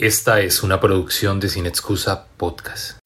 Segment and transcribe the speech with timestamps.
[0.00, 3.00] Esta es una producción de Sin Excusa Podcast.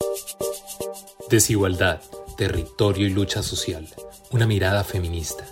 [1.29, 2.01] Desigualdad,
[2.39, 3.89] territorio y lucha social.
[4.31, 5.45] Una mirada feminista.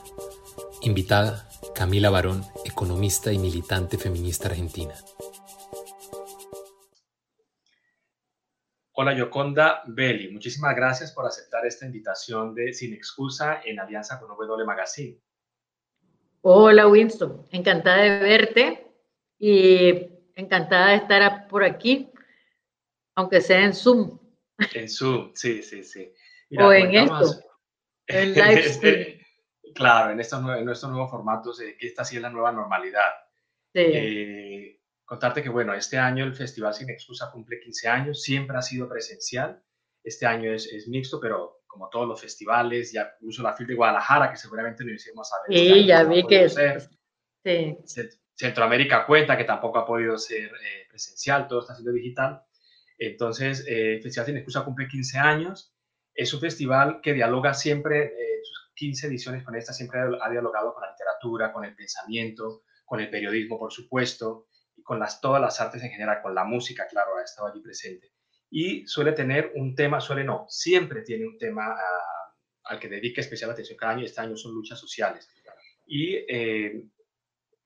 [0.82, 4.94] Invitada, Camila Barón, economista y militante feminista argentina.
[8.92, 14.28] Hola Yoconda Belli, muchísimas gracias por aceptar esta invitación de Sin Excusa en alianza con
[14.28, 15.18] W Magazine.
[16.42, 18.86] Hola Winston, encantada de verte
[19.40, 20.11] y
[20.42, 22.10] encantada de estar por aquí,
[23.14, 24.18] aunque sea en Zoom.
[24.74, 26.12] En Zoom, sí, sí, sí.
[26.58, 27.42] o en esto,
[28.06, 29.22] en live este,
[29.74, 33.10] Claro, en estos, en estos nuevos formatos, eh, que esta sí es la nueva normalidad.
[33.72, 33.80] Sí.
[33.80, 38.62] Eh, contarte que, bueno, este año el Festival Sin Excusa cumple 15 años, siempre ha
[38.62, 39.62] sido presencial,
[40.04, 43.74] este año es, es mixto, pero como todos los festivales, ya incluso la FIL de
[43.74, 45.58] Guadalajara, que seguramente nos hicimos a ver.
[45.58, 46.48] Sí, este ya vi que...
[47.44, 47.76] Sí.
[48.42, 52.42] Centroamérica cuenta que tampoco ha podido ser eh, presencial, todo está siendo digital.
[52.98, 55.72] Entonces, eh, el Festival Sin Excusa cumple 15 años.
[56.12, 60.74] Es un festival que dialoga siempre, eh, sus 15 ediciones con esta, siempre ha dialogado
[60.74, 65.40] con la literatura, con el pensamiento, con el periodismo, por supuesto, y con las, todas
[65.40, 68.12] las artes en general, con la música, claro, ha estado allí presente.
[68.50, 73.20] Y suele tener un tema, suele no, siempre tiene un tema ah, al que dedica
[73.20, 75.28] especial atención cada año, este año son luchas sociales.
[75.86, 76.16] Y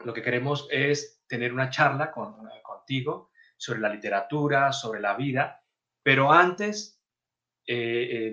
[0.05, 5.64] lo que queremos es tener una charla con, contigo sobre la literatura, sobre la vida,
[6.02, 7.02] pero antes,
[7.66, 8.33] eh,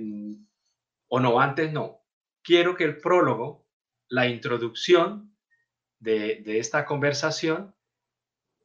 [1.07, 2.01] o no, antes no,
[2.43, 3.67] quiero que el prólogo,
[4.09, 5.35] la introducción
[5.99, 7.75] de, de esta conversación,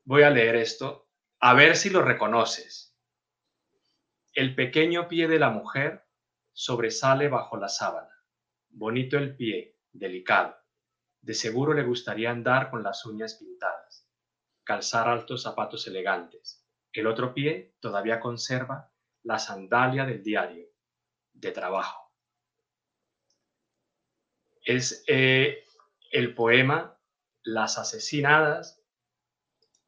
[0.05, 1.09] voy a leer esto,
[1.41, 2.97] a ver si lo reconoces.
[4.35, 6.05] El pequeño pie de la mujer
[6.53, 8.11] sobresale bajo la sábana.
[8.69, 10.58] Bonito el pie, delicado
[11.29, 14.09] de seguro le gustaría andar con las uñas pintadas,
[14.65, 16.67] calzar altos zapatos elegantes.
[16.91, 18.91] El otro pie todavía conserva
[19.25, 20.71] la sandalia del diario,
[21.35, 22.15] de trabajo.
[24.63, 25.65] Es eh,
[26.11, 26.99] el poema
[27.43, 28.83] Las asesinadas,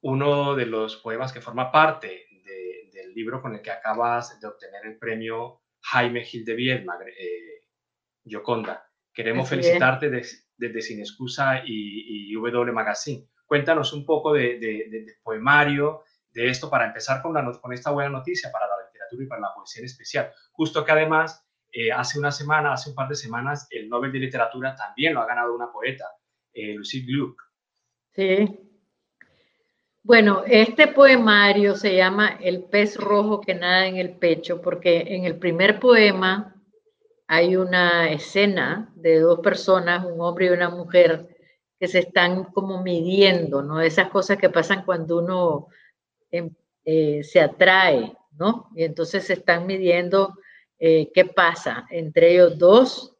[0.03, 2.27] uno de los poemas que forma parte
[2.93, 7.67] del libro con el que acabas de obtener el premio Jaime Gil de Viedma, eh,
[8.25, 8.87] Yoconda.
[9.15, 10.23] Queremos felicitarte de,
[10.61, 13.27] desde Sin Excusa y, W Magazine.
[13.47, 18.67] Cuéntanos un poco de, poemario, de esto, para empezar con, con esta buena noticia para
[18.67, 20.31] la literatura y para la poesía en especial.
[20.53, 24.21] Justo que además, eh, hace una semana, hace un par de semanas, el Nobel de
[24.21, 26.05] Literatura también lo ha ganado una poeta,
[26.53, 27.43] eh, Lucy Gluck.
[28.15, 28.61] Sí.
[30.03, 35.25] Bueno, este poemario se llama El pez rojo que nada en el pecho, porque en
[35.25, 36.60] el primer poema
[37.33, 41.29] hay una escena de dos personas, un hombre y una mujer,
[41.79, 43.81] que se están como midiendo, ¿no?
[43.81, 45.69] Esas cosas que pasan cuando uno
[46.33, 46.53] em,
[46.85, 48.69] eh, se atrae, ¿no?
[48.75, 50.35] Y entonces se están midiendo
[50.81, 53.17] eh, qué pasa entre ellos dos.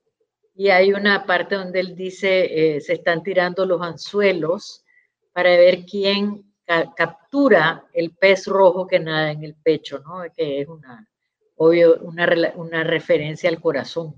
[0.57, 4.85] Y hay una parte donde él dice, eh, se están tirando los anzuelos
[5.33, 6.53] para ver quién
[6.97, 10.25] captura el pez rojo que nada en el pecho, ¿no?
[10.37, 11.09] Que es una,
[11.63, 14.15] obvio, una, una referencia al corazón.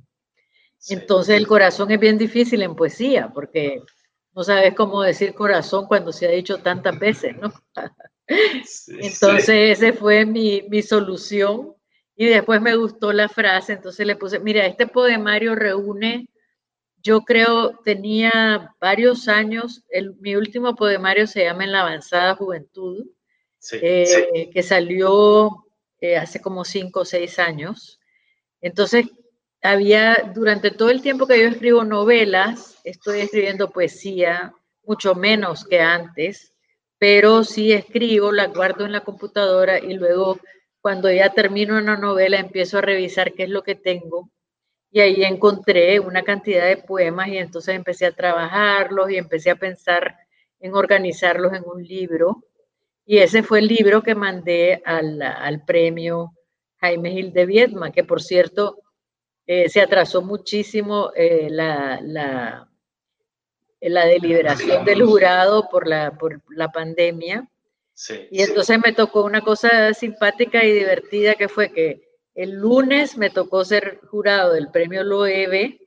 [0.89, 3.83] Entonces el corazón es bien difícil en poesía, porque
[4.33, 7.53] no sabes cómo decir corazón cuando se ha dicho tantas veces, ¿no?
[9.01, 11.75] entonces esa fue mi, mi, solución
[12.15, 16.29] y después me gustó la frase, entonces le puse, mira, este poemario reúne,
[17.03, 23.05] yo creo, tenía varios años, el, mi último poemario se llama En la avanzada juventud,
[23.73, 25.67] eh, que salió
[26.03, 28.01] eh, hace como cinco o seis años.
[28.61, 29.07] Entonces,
[29.63, 34.53] había, durante todo el tiempo que yo escribo novelas, estoy escribiendo poesía,
[34.83, 36.55] mucho menos que antes,
[36.99, 40.41] pero sí escribo, la guardo en la computadora y luego
[40.81, 44.29] cuando ya termino una novela empiezo a revisar qué es lo que tengo
[44.91, 49.57] y ahí encontré una cantidad de poemas y entonces empecé a trabajarlos y empecé a
[49.57, 50.17] pensar
[50.59, 52.43] en organizarlos en un libro
[53.05, 56.33] y ese fue el libro que mandé al, premio
[56.79, 58.79] Jaime Gil de Viedma, que por cierto
[59.47, 62.69] eh, se atrasó muchísimo eh, la, la,
[63.81, 67.49] la, deliberación del jurado por la, por la pandemia.
[68.31, 73.31] y entonces me tocó una cosa simpática y divertida que fue que el lunes me
[73.31, 75.81] tocó ser jurado del premio Loewe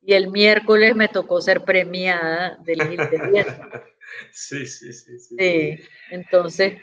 [0.00, 3.70] y el miércoles me tocó ser premiada del Gil de Viedma.
[4.32, 5.18] Sí, sí, sí.
[5.18, 6.80] Sí, entonces...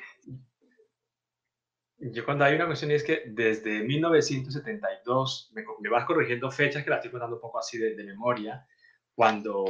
[2.01, 6.95] Yo cuando hay una cuestión es que desde 1972, me, vas corrigiendo fechas que la
[6.95, 8.65] estoy contando un poco así de, memoria,
[9.13, 9.65] cuando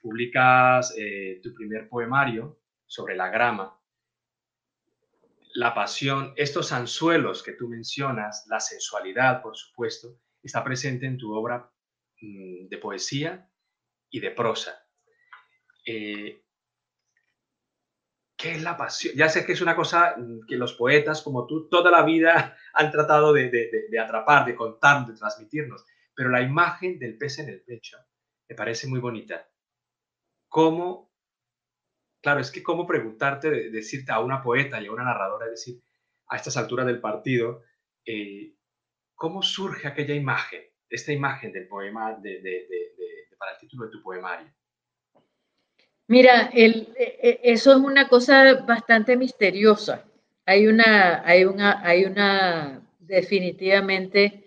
[0.00, 3.78] publicas eh, tu primer poemario sobre la grama,
[5.56, 11.34] la pasión, estos anzuelos que tú mencionas, la sensualidad, por supuesto, está presente en tu
[11.34, 11.70] obra
[12.22, 13.50] mm, de poesía
[14.10, 14.86] y de prosa.
[15.84, 16.45] Eh,
[18.36, 19.14] ¿Qué es la pasión?
[19.16, 22.56] Ya sé que es una cosa mm, que los poetas como tú toda la vida
[22.74, 25.84] han tratado de, de atrapar, de contar, de transmitirnos,
[26.14, 27.98] pero la imagen del pez en el pecho
[28.48, 29.48] me parece muy bonita.
[30.48, 31.06] ¿Cómo
[32.26, 35.80] Claro, es que cómo preguntarte, decirte a una poeta y a una narradora, decir,
[36.26, 37.62] a estas alturas del partido,
[38.04, 38.56] eh,
[39.14, 42.16] ¿cómo surge aquella imagen, esta imagen del poema,
[43.38, 44.52] para el título de tu poemario?
[46.08, 50.04] Mira, e, e, eso es una cosa bastante misteriosa.
[50.44, 54.44] Hay una, hay una, hay una definitivamente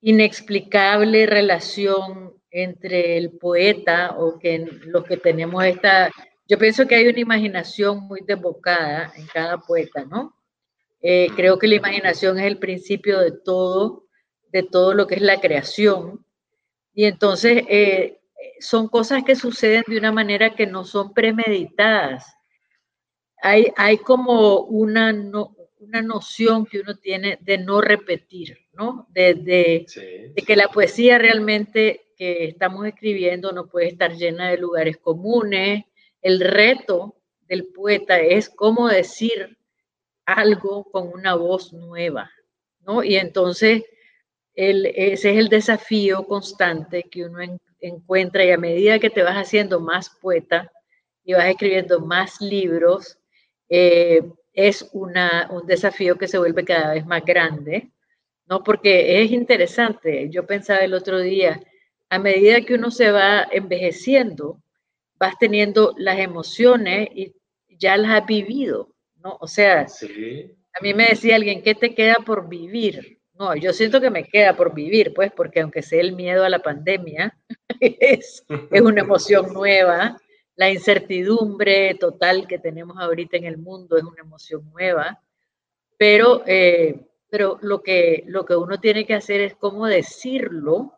[0.00, 6.10] inexplicable relación entre el poeta o que los que tenemos esta
[6.52, 10.36] yo pienso que hay una imaginación muy desbocada en cada poeta, ¿no?
[11.00, 14.04] Eh, creo que la imaginación es el principio de todo,
[14.52, 16.26] de todo lo que es la creación.
[16.92, 18.20] Y entonces eh,
[18.62, 22.34] son cosas que suceden de una manera que no son premeditadas.
[23.42, 25.12] Hay, hay como una,
[25.78, 29.08] una noción que uno tiene de no repetir, ¿no?
[29.10, 34.98] De, de, que la poesía realmente que estamos escribiendo no puede estar llena de lugares
[34.98, 35.84] comunes,
[36.20, 37.16] el reto
[37.48, 39.58] del poeta es cómo decir
[40.24, 42.30] algo con una voz nueva,
[42.80, 43.02] ¿no?
[43.02, 43.82] Y entonces
[44.54, 47.40] ese es el desafío constante que uno
[47.82, 50.70] encuentra y a medida que te vas haciendo más poeta
[51.24, 53.18] y vas escribiendo más libros,
[53.68, 57.90] eh, es una, un desafío que se vuelve cada vez más grande,
[58.46, 58.62] ¿no?
[58.62, 61.60] Porque es interesante, yo pensaba el otro día,
[62.10, 64.62] a medida que uno se va envejeciendo,
[65.18, 67.34] vas teniendo las emociones y
[67.78, 69.38] ya las has vivido, ¿no?
[69.40, 73.21] O sea, a mí me decía alguien, ¿qué te queda por vivir?
[73.42, 76.48] No, yo siento que me queda por vivir, pues, porque aunque sea el miedo a
[76.48, 77.36] la pandemia,
[77.80, 80.16] es, es una emoción nueva,
[80.54, 85.20] la incertidumbre total que tenemos ahorita en el mundo es una emoción nueva,
[85.98, 87.00] pero, eh,
[87.30, 90.92] pero lo, que, lo que uno tiene que hacer es cómo decirlo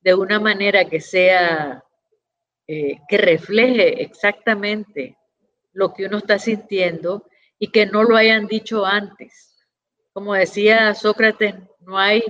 [0.00, 1.84] de una manera que sea
[2.66, 5.18] eh, que refleje exactamente
[5.74, 7.28] lo que uno está sintiendo
[7.58, 9.50] y que no lo hayan dicho antes.
[10.14, 12.22] Como decía Sócrates, no hay,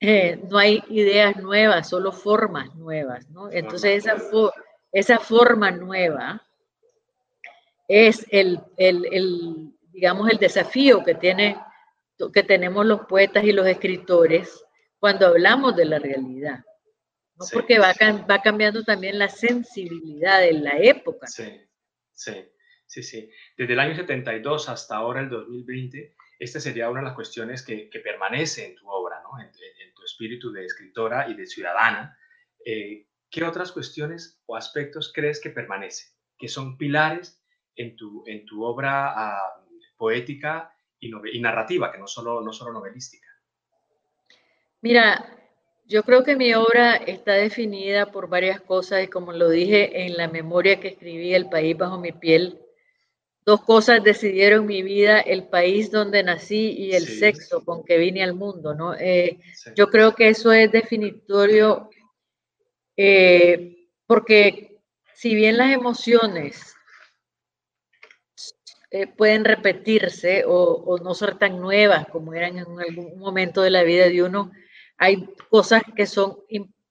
[0.00, 3.28] eh, no hay ideas nuevas, solo formas nuevas.
[3.30, 3.50] ¿no?
[3.50, 4.16] Entonces esa,
[4.92, 6.46] esa forma nueva
[7.88, 11.58] es el, el, el, digamos, el desafío que, tiene,
[12.32, 14.64] que tenemos los poetas y los escritores
[14.98, 16.64] cuando hablamos de la realidad
[17.50, 17.94] porque va,
[18.30, 21.26] va cambiando también la sensibilidad de la época.
[21.26, 21.60] Sí,
[22.12, 22.32] sí,
[22.86, 23.30] sí, sí.
[23.56, 27.88] Desde el año 72 hasta ahora, el 2020, esta sería una de las cuestiones que,
[28.02, 29.40] permanece en tu obra, ¿no?
[29.40, 29.52] en,
[29.94, 32.18] tu espíritu de escritora y de ciudadana.
[32.64, 37.40] Eh, ¿Qué otras cuestiones o aspectos crees que permanecen, que son pilares
[37.76, 39.64] en tu, en tu obra ah,
[39.96, 43.28] poética y, y, narrativa, que no solo, no solo novelística?
[44.80, 45.24] Mira,
[45.86, 50.16] yo creo que mi obra está definida por varias cosas y como lo dije en
[50.16, 52.58] la memoria que escribí, El país bajo mi piel,
[53.44, 58.22] dos cosas decidieron mi vida, el país donde nací y el sexo con que vine
[58.22, 58.94] al mundo, ¿no?
[58.94, 59.40] Eh,
[59.74, 61.90] yo creo que eso es definitorio
[62.96, 64.80] eh, porque
[65.14, 66.74] si bien las emociones
[68.90, 73.70] eh, pueden repetirse o, o, no ser tan nuevas como eran en algún momento de
[73.70, 74.52] la vida de uno,
[74.98, 76.38] hay cosas que son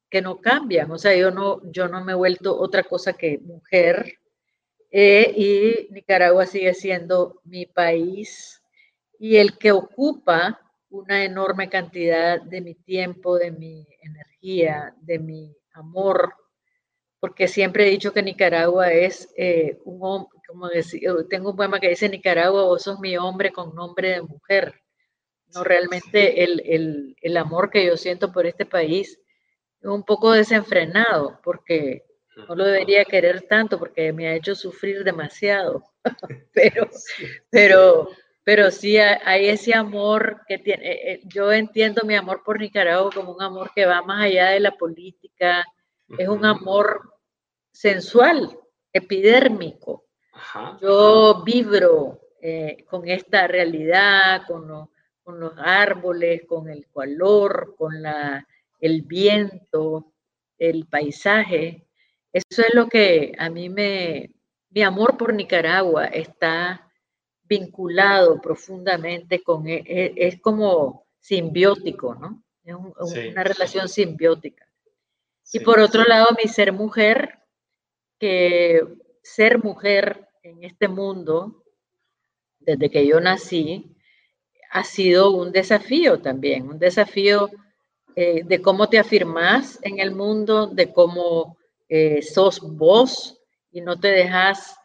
[0.10, 3.38] que no cambian, o sea, yo no, yo no me he vuelto otra cosa que
[3.38, 4.20] mujer
[4.92, 8.62] eh, y Nicaragua sigue siendo mi país
[9.18, 15.56] y el que ocupa una enorme cantidad de mi tiempo, de mi energía, de mi
[15.74, 16.34] amor,
[17.22, 21.80] porque siempre he dicho que Nicaragua es eh, un hombre, como decía, tengo un poema
[21.80, 24.82] que dice Nicaragua, vos sos mi hombre con nombre de mujer.
[25.54, 29.20] No, realmente el, amor que yo siento por este país
[29.82, 35.04] es un poco desenfrenado, porque no lo debería querer tanto, porque me ha hecho sufrir
[35.04, 35.84] demasiado.
[36.54, 36.90] pero,
[37.50, 38.10] pero,
[38.44, 40.86] pero sí hay ese amor que tiene.
[40.86, 44.50] Eh, eh, yo entiendo mi amor por Nicaragua como un amor que va más allá
[44.50, 45.66] de la política,
[46.18, 47.14] es un amor
[47.72, 48.58] sensual,
[48.92, 50.06] epidérmico.
[50.82, 54.90] Yo vibro eh, con esta realidad, con,
[55.24, 58.46] con los árboles, con el calor, con la,
[58.80, 60.14] el viento,
[60.58, 61.88] el paisaje.
[62.34, 64.32] Eso es lo que a mí me,
[64.70, 66.90] mi amor por Nicaragua está
[67.44, 72.44] vinculado profundamente con, e, e, es, como simbiótico, ¿no?
[72.64, 72.76] Es
[73.32, 74.66] una relación simbiótica.
[75.52, 77.40] y por otro lado, mi ser mujer,
[78.18, 78.82] que
[79.22, 81.64] ser mujer en este mundo,
[82.60, 83.98] desde que yo nací,
[84.72, 87.50] ha sido un desafío también, un desafío
[88.16, 91.58] eh, de cómo te afirmas en el mundo, de cómo
[91.94, 94.78] eh, sos vos y no te dejas,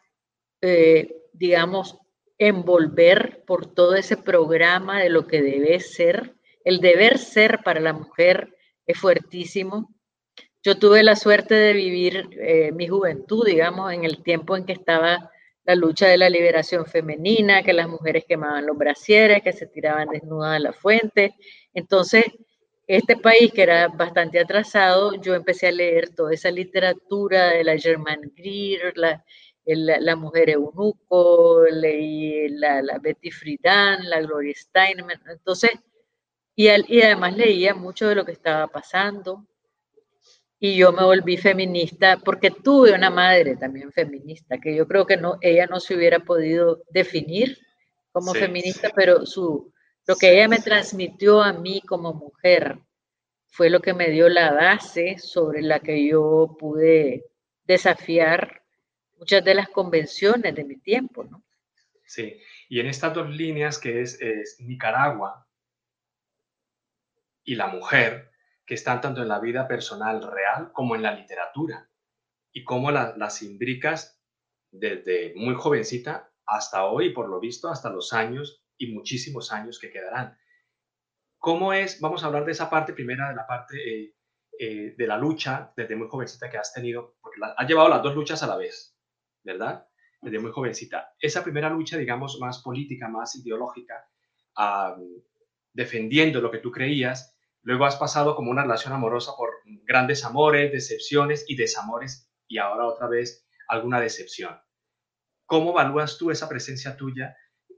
[0.59, 1.97] eh, digamos,
[2.37, 6.35] envolver por todo ese programa de lo que debes ser.
[6.65, 8.53] El deber ser para la mujer
[8.85, 9.95] es fuertísimo.
[10.61, 12.29] Yo tuve la suerte de vivir
[12.73, 15.31] mi juventud, digamos, en el tiempo en que estaba
[15.63, 20.09] la lucha de la liberación femenina, que las mujeres quemaban los brasieres, que se tiraban
[20.09, 21.35] desnudas a la fuente.
[21.73, 22.25] Entonces,
[22.87, 27.77] este país que era bastante atrasado, yo empecé a leer toda esa literatura de la
[27.77, 29.23] German Greer, la,
[29.65, 35.71] la, mujer eunuco, leí la, la, Betty Friedan, la Gloria Steinem, entonces,
[36.55, 39.45] y, y además leía mucho de lo que estaba pasando,
[40.59, 45.17] y yo me volví feminista porque tuve una madre también feminista, que yo creo que
[45.17, 47.57] no, ella no se hubiera podido definir
[48.11, 49.71] como feminista, pero su,
[50.07, 52.79] lo que ella me transmitió a mí como mujer
[53.49, 57.25] fue lo que me dio la base sobre la que yo pude
[57.65, 58.63] desafiar
[59.17, 61.43] muchas de las convenciones de mi tiempo, ¿no?
[62.05, 64.19] Sí, y en estas dos líneas que es,
[64.59, 65.45] Nicaragua
[67.43, 68.31] y la mujer,
[68.65, 71.89] que están tanto en la vida personal real como en la literatura,
[72.53, 74.21] y cómo las imbricas
[74.71, 79.91] desde muy jovencita hasta hoy, por lo visto, hasta los años y muchísimos años que
[79.91, 80.37] quedarán.
[81.37, 81.99] ¿Cómo es?
[81.99, 84.15] Vamos a hablar de esa parte primera, de la parte eh,
[84.59, 88.15] eh, de la lucha desde muy jovencita que has tenido, porque has llevado las dos
[88.15, 88.97] luchas a la vez,
[89.43, 89.87] ¿verdad?
[90.21, 91.13] Desde muy jovencita.
[91.19, 94.09] Esa primera lucha, digamos, más política, más ideológica,
[95.73, 99.51] defendiendo lo que tú creías, luego has pasado como una relación amorosa por
[99.85, 104.59] grandes amores, decepciones y desamores, y ahora otra vez alguna decepción.
[105.45, 107.37] ¿Cómo evalúas tú esa presencia tuya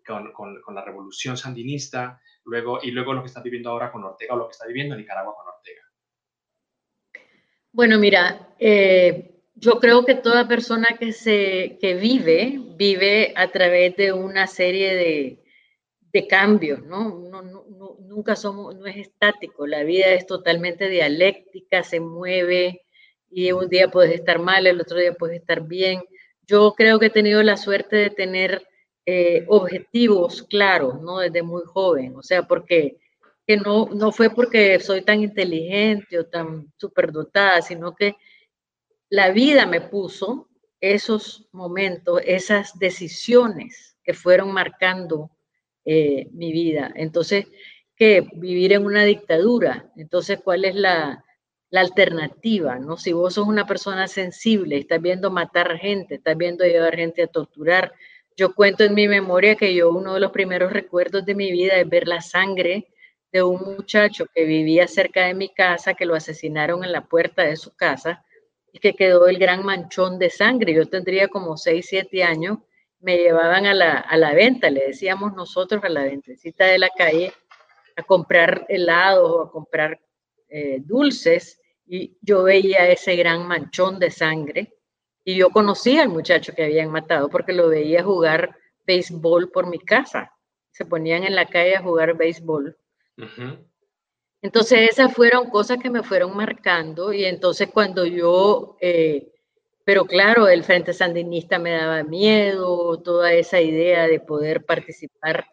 [0.09, 4.37] con, la revolución sandinista, luego, y luego lo que está viviendo ahora con Ortega o
[4.37, 5.81] lo que está viviendo en Nicaragua con Ortega.
[7.71, 13.95] Bueno, mira, eh, yo creo que toda persona que, se, que vive, vive a través
[13.95, 15.43] de una serie de,
[16.11, 16.83] de cambios.
[16.83, 17.43] No, no,
[17.99, 22.81] Nunca somos, no es estático, la vida es totalmente dialéctica, se mueve
[23.29, 26.01] y un día puedes estar mal, el otro día puedes estar bien.
[26.47, 28.67] Yo creo que he tenido la suerte de tener
[29.11, 31.17] eh, objetivos claros, ¿no?
[31.17, 32.99] Desde muy joven, o sea, porque
[33.47, 38.17] que no, no fue porque soy tan inteligente o tan superdotada, sino que
[39.09, 40.47] la vida me puso
[40.79, 45.31] esos momentos, esas decisiones que fueron marcando
[45.85, 46.91] eh, mi vida.
[46.93, 47.47] Entonces,
[47.95, 51.25] que vivir en una dictadura, entonces, ¿cuál es la,
[51.71, 52.77] la alternativa?
[52.77, 52.95] ¿no?
[52.95, 57.27] Si vos sos una persona sensible, estás viendo matar gente, estás viendo llevar gente a
[57.27, 57.91] torturar,
[58.39, 61.75] yo cuento en mi memoria que yo uno de los primeros recuerdos de mi vida
[61.75, 62.87] es ver la sangre
[63.33, 67.43] de un muchacho que vivía cerca de mi casa, que lo asesinaron en la puerta
[67.43, 68.23] de su casa
[68.71, 70.73] y que quedó el gran manchón de sangre.
[70.73, 72.59] Yo tendría como 6, 7 años,
[73.01, 76.89] me llevaban a la, a la venta, le decíamos nosotros a la ventecita de la
[76.89, 77.33] calle,
[77.97, 79.99] a comprar helados o a comprar
[80.47, 84.78] eh, dulces y yo veía ese gran manchón de sangre
[85.29, 88.55] y yo conocía al muchacho que habían matado porque lo veía jugar
[88.87, 90.33] béisbol por mi casa.
[90.71, 92.75] Se ponían en la calle a jugar béisbol.
[94.41, 99.31] Entonces esas fueron cosas que me fueron marcando y entonces cuando yo, eh,
[99.85, 105.45] pero claro, el Frente Sandinista me daba miedo, toda esa idea de poder participar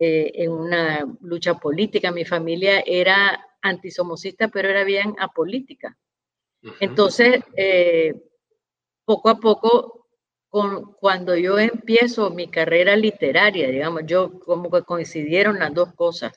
[0.00, 2.10] eh, en una lucha política.
[2.10, 5.96] Mi familia era antisomocista, pero era bien apolítica.
[6.80, 8.14] Entonces, eh,
[9.10, 10.06] poco a poco,
[10.48, 16.32] con, cuando yo empiezo mi carrera literaria, digamos, yo como que coincidieron las dos cosas,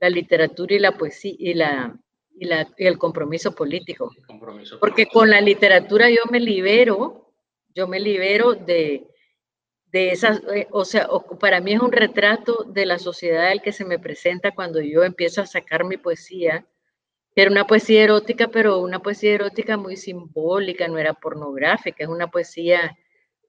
[0.00, 1.96] la literatura y la poesía y la,
[2.34, 4.10] y, la, y el compromiso político.
[4.80, 7.30] Porque con la literatura yo me libero,
[7.72, 9.06] yo me libero de,
[9.92, 11.06] de esas, eh, o sea,
[11.38, 15.04] para mí es un retrato de la sociedad el que se me presenta cuando yo
[15.04, 16.66] empiezo a sacar mi poesía
[17.42, 22.30] era una poesía erótica, pero una poesía erótica muy simbólica, no era pornográfica, es una
[22.30, 22.96] poesía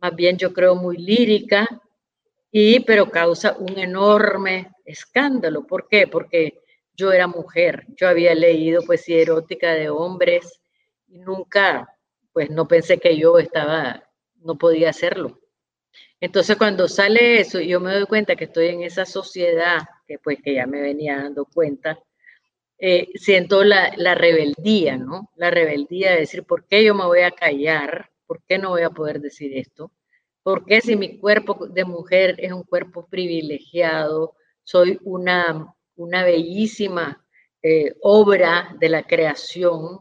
[0.02, 1.68] más bien yo creo muy lírica,
[2.52, 5.68] y pero causa un enorme escándalo.
[5.68, 6.08] ¿Por qué?
[6.08, 6.62] Porque
[6.94, 10.62] yo era mujer, yo había leído poesía erótica de hombres
[11.08, 11.96] y nunca,
[12.34, 14.04] pues no pensé que yo estaba,
[14.38, 15.40] no podía hacerlo.
[16.20, 20.40] Entonces cuando sale eso, yo me doy cuenta que estoy en esa sociedad, que pues
[20.44, 22.00] que ya me venía dando cuenta,
[22.80, 25.30] eh, siento la, la, rebeldía, ¿no?
[25.36, 28.10] La rebeldía de decir, ¿por qué yo me voy a callar?
[28.26, 29.92] ¿Por qué no voy a poder decir esto?
[30.44, 37.26] ¿Por qué si mi cuerpo de mujer es un cuerpo privilegiado, soy una, una bellísima
[37.62, 40.00] eh, obra de la creación,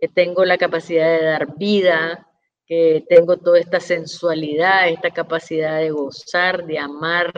[0.00, 2.28] que tengo la capacidad de dar vida,
[2.66, 7.32] que tengo toda esta sensualidad, esta capacidad de gozar, de amar,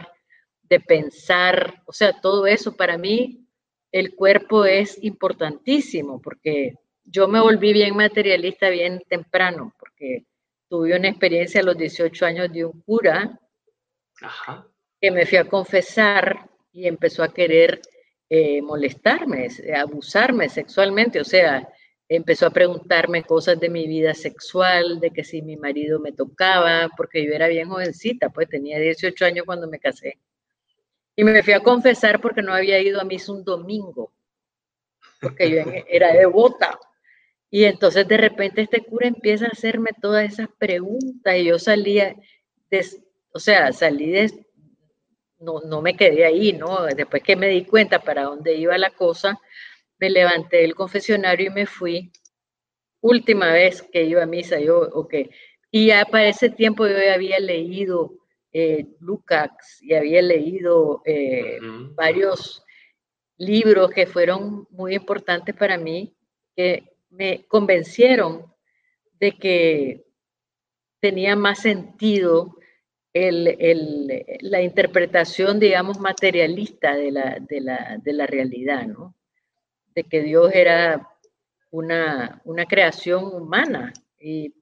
[0.63, 3.44] de pensar, o sea, todo eso para mí,
[3.95, 6.75] el cuerpo es importantísimo porque
[7.05, 10.25] yo me volví bien materialista bien temprano, porque
[10.69, 13.39] tuve una experiencia a los 18 años de un cura
[15.01, 17.81] que me fui a confesar y empezó a querer
[18.29, 19.47] eh, molestarme,
[19.77, 21.69] abusarme sexualmente, o sea,
[22.09, 26.91] empezó a preguntarme cosas de mi vida sexual, de que si mi marido me tocaba,
[26.97, 30.19] porque yo era bien jovencita, pues tenía 18 años cuando me casé.
[31.17, 34.13] Y me fui a confesar porque no había ido a misa un domingo,
[35.21, 36.79] porque yo era devota.
[37.51, 42.17] Y entonces de repente este cura empieza a hacerme todas esas preguntas y yo salía,
[43.33, 44.47] o sea, salí de,
[45.39, 46.85] no, no me quedé ahí, ¿no?
[46.87, 49.39] Después que me di cuenta para dónde iba la cosa,
[49.99, 52.11] me levanté del confesionario y me fui.
[53.01, 55.15] Última vez que iba a misa, yo, ok.
[55.71, 58.24] Y ya para ese tiempo yo había leído
[58.55, 59.51] eh, Lucas
[59.83, 61.59] y había leído eh,
[61.95, 62.65] varios
[63.37, 66.17] libros que fueron muy importantes para mí,
[66.57, 68.47] que me convencieron
[69.21, 70.05] de que
[71.01, 72.57] tenía más sentido
[73.13, 79.15] la interpretación, digamos, materialista de la, de la, de la realidad, ¿no?
[79.95, 81.09] de que Dios era
[81.71, 83.93] una, creación humana.
[84.19, 84.55] Y,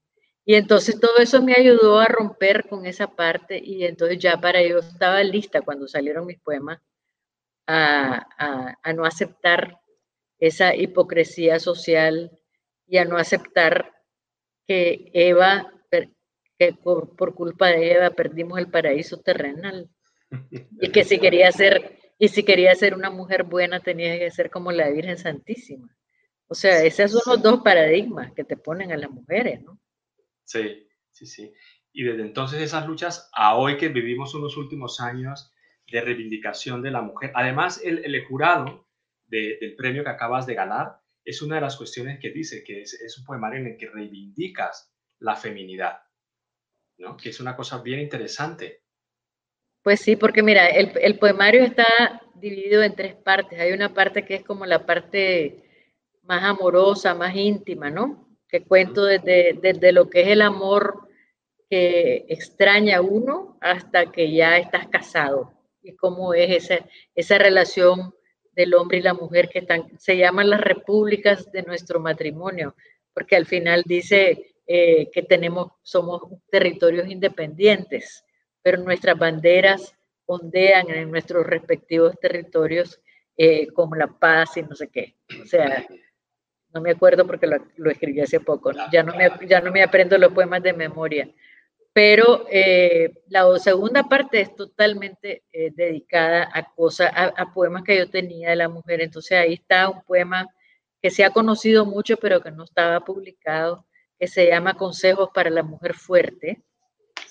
[0.46, 4.78] entonces todo eso me ayudó a romper con esa parte y entonces ya para yo
[4.78, 6.81] estaba lista cuando salieron mis poemas
[7.66, 8.26] a,
[8.94, 9.81] no aceptar
[10.38, 12.31] esa hipocresía social
[12.87, 13.92] y a no aceptar
[14.66, 15.72] que Eva,
[16.59, 19.88] que por, por culpa de Eva perdimos el paraíso terrenal
[20.81, 24.48] y que si quería ser y si quería ser una mujer buena, tenía que ser
[24.48, 25.92] como la Virgen Santísima.
[26.46, 29.81] O sea, esos son los dos paradigmas que te ponen a las mujeres, ¿no?
[30.44, 31.52] Sí, sí, sí.
[31.92, 35.52] Y desde entonces esas luchas, a hoy que vivimos unos últimos años
[35.90, 38.88] de reivindicación de la mujer, además el, el jurado
[39.26, 42.94] del premio que acabas de ganar es una de las cuestiones que dice que es,
[42.94, 46.02] es un poemario en el que reivindicas la feminidad,
[46.98, 47.16] ¿no?
[47.16, 48.83] Que es una cosa bien interesante.
[49.83, 51.87] Pues sí, porque mira, el, poemario está
[52.37, 53.59] dividido en tres partes.
[53.59, 55.88] Hay una parte que es como la parte
[56.22, 58.32] más amorosa, más íntima, ¿no?
[58.52, 61.08] Que cuento desde, desde lo que es el amor
[61.68, 66.86] que extraña a uno hasta que ya estás casado y cómo es esa,
[67.16, 68.14] esa relación
[68.52, 72.76] del hombre y la mujer que están, se llaman las repúblicas de nuestro matrimonio,
[73.12, 78.24] porque al final dice eh, que tenemos, somos territorios independientes
[78.62, 79.94] pero nuestras banderas
[80.26, 83.00] ondean en nuestros respectivos territorios
[83.36, 85.16] eh, como la paz y no sé qué.
[85.42, 85.86] O sea,
[86.72, 90.16] no me acuerdo porque lo, escribí hace poco, ya, no me, ya no me aprendo
[90.18, 91.28] los poemas de memoria.
[91.94, 98.08] Pero eh, la segunda parte es totalmente eh, dedicada a cosas, a, poemas que yo
[98.08, 99.02] tenía de la mujer.
[99.02, 100.48] Entonces ahí está un poema
[101.02, 103.85] que se ha conocido mucho, pero que no estaba publicado,
[104.18, 106.62] que se llama Consejos para la Mujer Fuerte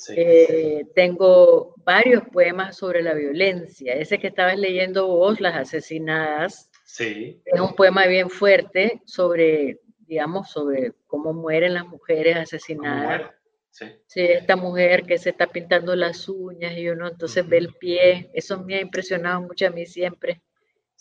[0.10, 3.94] eh, tengo varios poemas sobre la violencia.
[3.94, 7.42] Ese que estabas leyendo vos, Las asesinadas, sí.
[7.46, 13.32] es un poema bien fuerte sobre, digamos, sobre cómo mueren las mujeres asesinadas.
[13.70, 13.86] Sí.
[14.06, 14.22] sí.
[14.22, 18.30] esta mujer que se está pintando las uñas y uno entonces ve el pie.
[18.34, 20.42] Eso me ha impresionado mucho a mí siempre.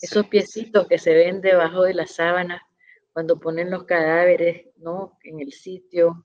[0.01, 2.61] Esos piecitos que se ven debajo de las sábanas
[3.13, 5.17] cuando ponen los cadáveres, ¿no?
[5.23, 6.23] En el sitio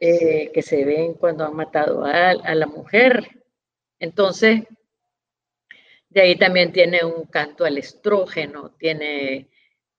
[0.00, 3.28] eh, que se ven cuando han matado a, la mujer.
[3.98, 4.62] Entonces,
[6.18, 9.48] de ahí también tiene un canto al estrógeno, tiene,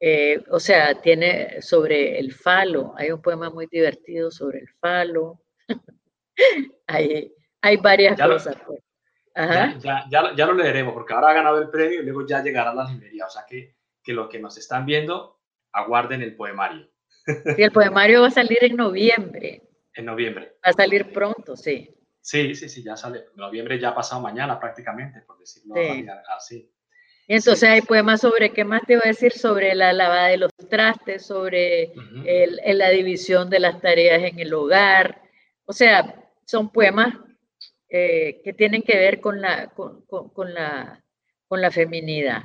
[0.01, 5.41] eh, o sea, tiene sobre el falo, hay un poema muy divertido sobre el falo.
[6.87, 8.57] hay, hay varias cosas.
[8.67, 8.81] pues.
[9.33, 9.77] Ya,
[10.09, 12.75] ya, ya, lo leeremos, porque ahora ha ganado el premio y luego ya llegará a
[12.75, 13.25] la librería.
[13.25, 15.39] O sea que, que los que nos están viendo,
[15.71, 16.89] aguarden el poemario.
[17.55, 19.61] Sí, el poemario va a salir en noviembre.
[19.93, 20.57] En noviembre.
[20.65, 21.95] Va a salir pronto, sí.
[22.29, 23.25] Sí, sí, sí, ya sale.
[23.33, 25.73] Noviembre ya ha pasado mañana prácticamente, por decirlo
[26.37, 26.71] así.
[27.25, 29.31] Y entonces hay poemas sobre, ¿qué más te iba a decir?
[29.31, 31.91] Sobre la lavada de los trastes, sobre
[32.67, 35.23] la división de las tareas en el hogar.
[35.65, 37.15] O sea, son poemas
[37.89, 41.03] eh, que tienen que ver con la, con, con, la,
[41.47, 42.43] con la feminidad.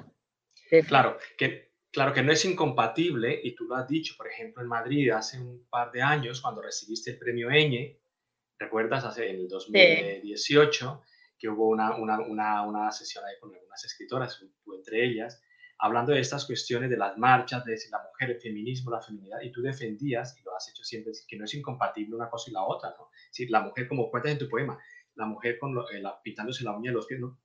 [0.88, 4.68] Claro, que, claro que no es incompatible, y tú lo has dicho, por ejemplo, en
[4.68, 8.00] Madrid hace un par de años, cuando recibiste el premio Eñe,
[8.64, 9.04] ¿recuerdas?
[9.04, 11.02] Hace, en el 2018,
[11.38, 15.42] que hubo una, una, una, una, sesión ahí con algunas escritoras, tú entre ellas,
[15.78, 19.50] hablando de estas cuestiones de las marchas, de la mujer, el feminismo, la feminidad, y
[19.50, 22.62] tú defendías, y lo has hecho siempre, que no es incompatible una cosa y la
[22.62, 23.10] otra, ¿no?
[23.30, 24.78] Si la mujer, como cuentas en tu poema,
[25.14, 27.38] la mujer con lo, eh, la, pintándose la uña de los pies, ¿no?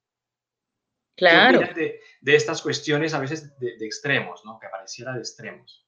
[1.15, 1.59] Claro.
[1.59, 4.57] De, de, estas cuestiones a veces de, de, extremos, ¿no?
[4.57, 5.85] Que pareciera de extremos.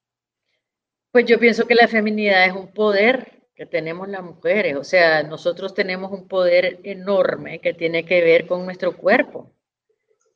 [1.12, 5.24] Pues yo pienso que la feminidad es un poder que tenemos las mujeres, o sea,
[5.24, 9.54] nosotros tenemos un poder enorme que tiene que ver con nuestro cuerpo.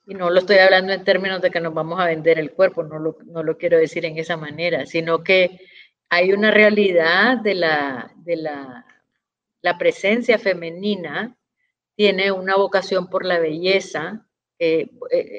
[0.08, 2.84] Y no lo estoy hablando en términos de que nos vamos a vender el cuerpo,
[2.84, 5.60] no lo, no lo quiero decir en esa manera, sino que
[6.10, 8.86] hay una realidad de la, de la,
[9.62, 11.36] la presencia femenina,
[11.96, 14.28] tiene una vocación por la belleza.
[14.60, 14.92] Eh,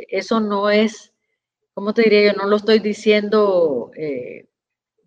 [0.08, 1.12] eso no es,
[1.74, 2.38] ¿cómo te diría yo?
[2.38, 4.48] No lo estoy diciendo eh,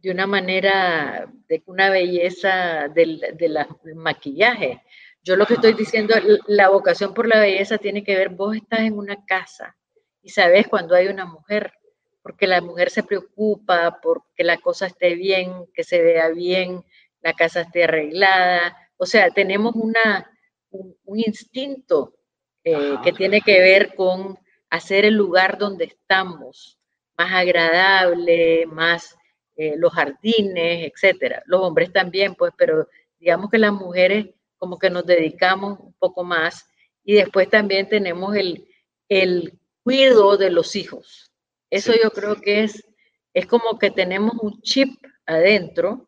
[0.02, 3.58] de una manera, de una belleza del, del
[3.96, 4.82] maquillaje,
[5.24, 6.16] yo lo que estoy diciendo,
[6.48, 9.76] la vocación por la belleza tiene que ver, vos estás en una casa
[10.22, 11.74] y sabes cuando hay una mujer,
[12.22, 16.84] porque la mujer se preocupa porque la cosa esté bien, que se vea bien,
[17.22, 18.76] la casa esté arreglada.
[18.98, 20.32] O sea, tenemos una,
[20.72, 22.16] un, instinto
[22.64, 24.38] eh, que tiene que ver con
[24.70, 26.80] hacer el lugar donde estamos
[27.18, 29.18] más agradable, más
[29.60, 31.44] eh, los jardines, etcétera.
[31.46, 32.88] Los hombres también, pues, pero
[33.20, 36.66] digamos que las mujeres como que nos dedicamos un poco más.
[37.04, 38.66] Y después también tenemos el,
[39.10, 41.34] el cuidado de los hijos.
[41.70, 42.86] Eso yo creo que es,
[43.34, 46.08] es como que tenemos un chip adentro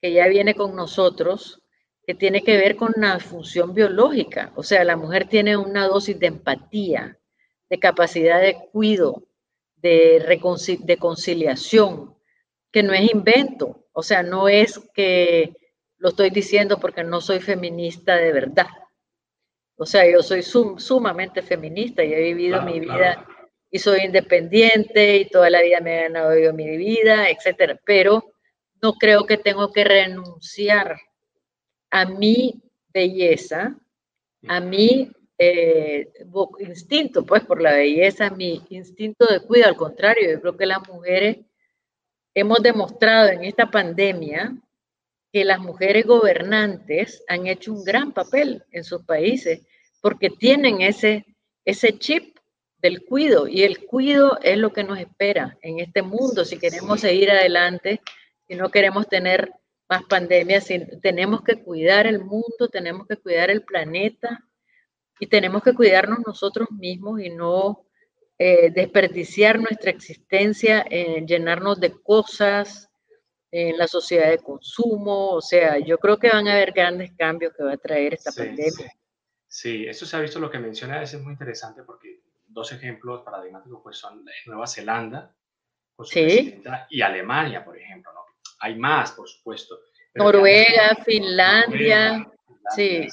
[0.00, 1.62] que ya viene con nosotros,
[2.06, 4.52] que tiene que ver con la función biológica.
[4.56, 7.18] O sea, la mujer tiene una dosis de empatía,
[7.68, 9.26] de capacidad de cuidado,
[9.76, 10.40] de,
[10.80, 12.14] de conciliación,
[12.72, 13.86] que no es invento.
[13.92, 15.54] O sea, no es que
[15.98, 18.66] lo estoy diciendo porque no soy feminista de verdad.
[19.76, 23.26] O sea, yo soy sumamente feminista y he vivido mi vida
[23.70, 27.80] y soy independiente y toda la vida me he ganado yo mi vida, etcétera.
[27.84, 28.32] Pero
[28.82, 30.98] no creo que tengo que renunciar
[31.90, 33.78] a mi belleza,
[34.48, 36.12] a mi eh,
[36.58, 39.70] instinto, pues por la belleza, mi instinto de cuidado.
[39.70, 41.38] Al contrario, yo creo que las mujeres
[42.34, 44.54] hemos demostrado en esta pandemia
[45.32, 49.60] que las mujeres gobernantes han hecho un gran papel en sus países
[50.00, 51.26] porque tienen ese,
[51.64, 52.38] ese chip
[52.78, 56.44] del cuido y el cuido es lo que nos espera en este mundo.
[56.44, 58.00] Si queremos seguir adelante,
[58.48, 59.52] si no queremos tener
[59.88, 64.44] más pandemias, si tenemos que cuidar el mundo, tenemos que cuidar el planeta
[65.18, 67.84] y tenemos que cuidarnos nosotros mismos y no
[68.42, 72.88] eh, desperdiciar nuestra existencia en llenarnos de cosas,
[73.50, 77.52] en la sociedad de consumo, o sea, yo creo que van a haber grandes cambios
[77.54, 78.94] que va a traer esta pandemia.
[79.46, 79.84] Sí.
[79.86, 83.98] eso se ha visto, lo que menciona es muy interesante porque dos ejemplos paradigmáticos pues
[83.98, 85.36] son Nueva Zelanda
[85.94, 88.20] con su presidenta y Alemania, por ejemplo, ¿no?
[88.60, 89.80] Hay más, por supuesto.
[90.14, 92.26] Noruega, Finlandia,
[92.74, 93.06] sí.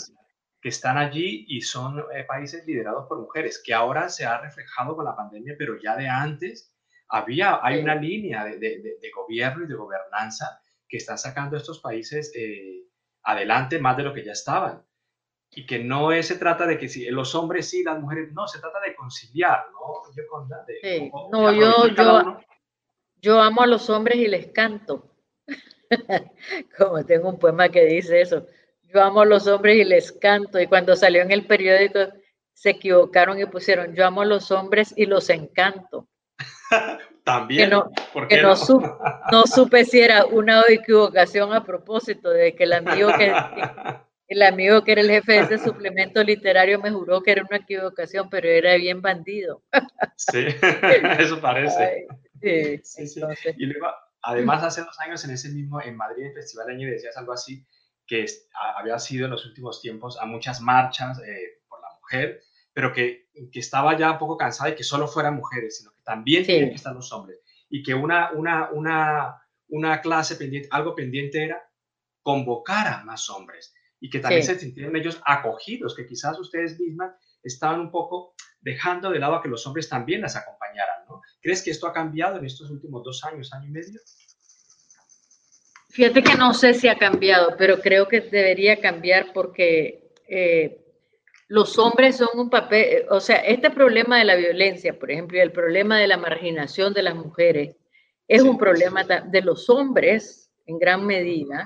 [0.67, 5.05] Están allí y son eh, países liderados por mujeres, que ahora se ha reflejado con
[5.05, 6.73] la pandemia, pero ya de antes
[7.09, 12.31] había, hay una línea de, de, gobierno y de gobernanza que están sacando estos países
[12.35, 12.83] eh,
[13.23, 14.83] adelante más de lo que ya estaban.
[15.49, 18.59] Y que no se trata de que si los hombres sí, las mujeres no, se
[18.59, 20.03] trata de conciliar, ¿no?
[20.13, 22.39] Yo, no, yo, yo,
[23.21, 25.15] yo amo a los hombres y les canto.
[26.77, 28.45] Como tengo un poema que dice eso.
[28.93, 30.59] Yo amo a los hombres y les canto.
[30.59, 31.99] Y cuando salió en el periódico
[32.53, 36.07] se equivocaron y pusieron yo amo a los hombres y los encanto.
[37.23, 37.69] También.
[37.69, 37.91] Que no,
[38.27, 38.41] que
[39.31, 43.33] no, supe si era una equivocación a propósito de que el amigo que,
[44.29, 47.57] el amigo que era el jefe de ese suplemento literario me juró que era una
[47.57, 49.61] equivocación, pero era bien bandido.
[50.15, 50.47] Sí,
[51.19, 52.07] eso parece.
[52.41, 53.21] sí, sí,
[53.57, 53.87] Y luego,
[54.21, 57.63] además, hace dos años en ese mismo, en Madrid, el Festival Año, decías algo así,
[58.07, 58.25] que
[58.77, 62.41] había sido en los últimos tiempos a muchas marchas eh, por la mujer,
[62.73, 66.01] pero que, que, estaba ya un poco cansada de que solo fueran mujeres, sino que
[66.03, 67.39] también tienen que estar los hombres.
[67.69, 71.69] Y que una, una, una, una clase pendiente, algo pendiente era
[72.21, 77.15] convocar a más hombres y que también se sintieran ellos acogidos, que quizás ustedes mismas
[77.43, 81.21] estaban un poco dejando de lado a que los hombres también las acompañaran, ¿no?
[81.41, 83.99] ¿Crees que esto ha cambiado en estos últimos dos años, año y medio?
[85.97, 90.77] Fíjate que no sé si ha cambiado, pero creo que debería cambiar porque eh,
[91.47, 95.41] los hombres son un papel, o sea, este problema de la violencia, por ejemplo, y
[95.41, 97.77] el problema de la marginación de las mujeres,
[98.27, 101.65] es un problema de los hombres en gran medida.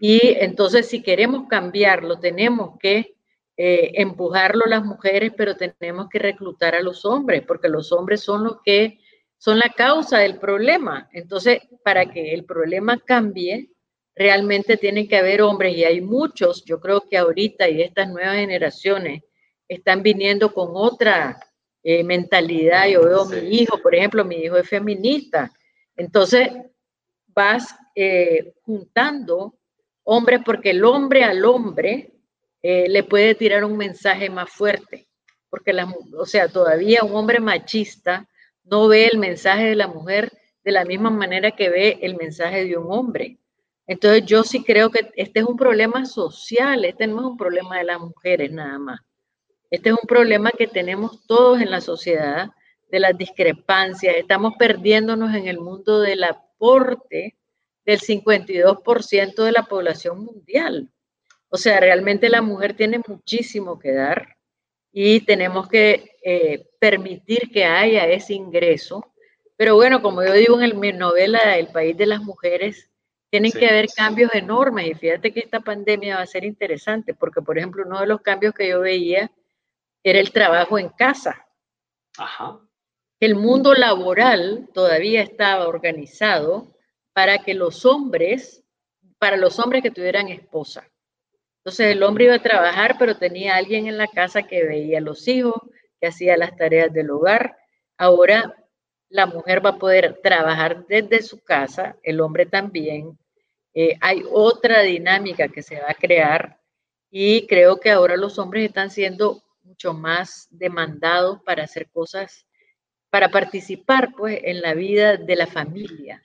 [0.00, 3.16] Y entonces, si queremos cambiarlo, tenemos que
[3.58, 8.44] eh, empujarlo las mujeres, pero tenemos que reclutar a los hombres, porque los hombres son
[8.44, 8.98] los que
[9.38, 11.08] son la causa del problema.
[11.12, 13.70] Entonces, para que el problema cambie,
[14.14, 18.34] realmente tiene que haber hombres y hay muchos, yo creo que ahorita y estas nuevas
[18.34, 19.22] generaciones
[19.68, 21.38] están viniendo con otra
[21.84, 22.88] eh, mentalidad.
[22.88, 25.52] Yo veo a mi hijo, por ejemplo, mi hijo es feminista.
[25.96, 26.48] Entonces,
[27.28, 29.54] vas eh, juntando
[30.02, 32.12] hombres porque el hombre al hombre
[32.62, 35.06] eh, le puede tirar un mensaje más fuerte.
[35.48, 38.28] Porque, la, o sea, todavía un hombre machista
[38.70, 40.32] no ve el mensaje de la mujer
[40.64, 43.38] de la misma manera que ve el mensaje de un hombre.
[43.86, 47.78] Entonces yo sí creo que este es un problema social, este no es un problema
[47.78, 49.00] de las mujeres nada más.
[49.70, 52.50] Este es un problema que tenemos todos en la sociedad,
[52.90, 54.16] de las discrepancias.
[54.16, 57.36] Estamos perdiéndonos en el mundo del aporte
[57.84, 60.90] del 52% de la población mundial.
[61.50, 64.36] O sea, realmente la mujer tiene muchísimo que dar
[64.92, 69.14] y tenemos que eh, permitir que haya ese ingreso.
[69.56, 72.90] Pero bueno, como yo digo en mi novela El País de las Mujeres,
[73.30, 77.40] tienen que haber cambios enormes y fíjate que esta pandemia va a ser interesante porque,
[77.40, 79.30] por ejemplo, uno de los cambios que yo veía
[80.02, 81.46] era el trabajo en casa.
[82.18, 82.60] Ajá.
[83.20, 86.74] El mundo laboral todavía estaba organizado
[87.14, 88.62] para que los hombres,
[89.18, 90.86] para los hombres que tuvieran esposa.
[91.64, 95.00] Entonces el hombre iba a trabajar, pero tenía alguien en la casa que veía a
[95.00, 95.62] los hijos,
[96.00, 97.56] que hacía las tareas del hogar.
[97.96, 98.54] Ahora
[99.08, 103.18] la mujer va a poder trabajar desde su casa, el hombre también.
[103.74, 106.58] Eh, hay otra dinámica que se va a crear
[107.10, 112.46] y creo que ahora los hombres están siendo mucho más demandados para hacer cosas,
[113.10, 116.22] para participar pues en la vida de la familia,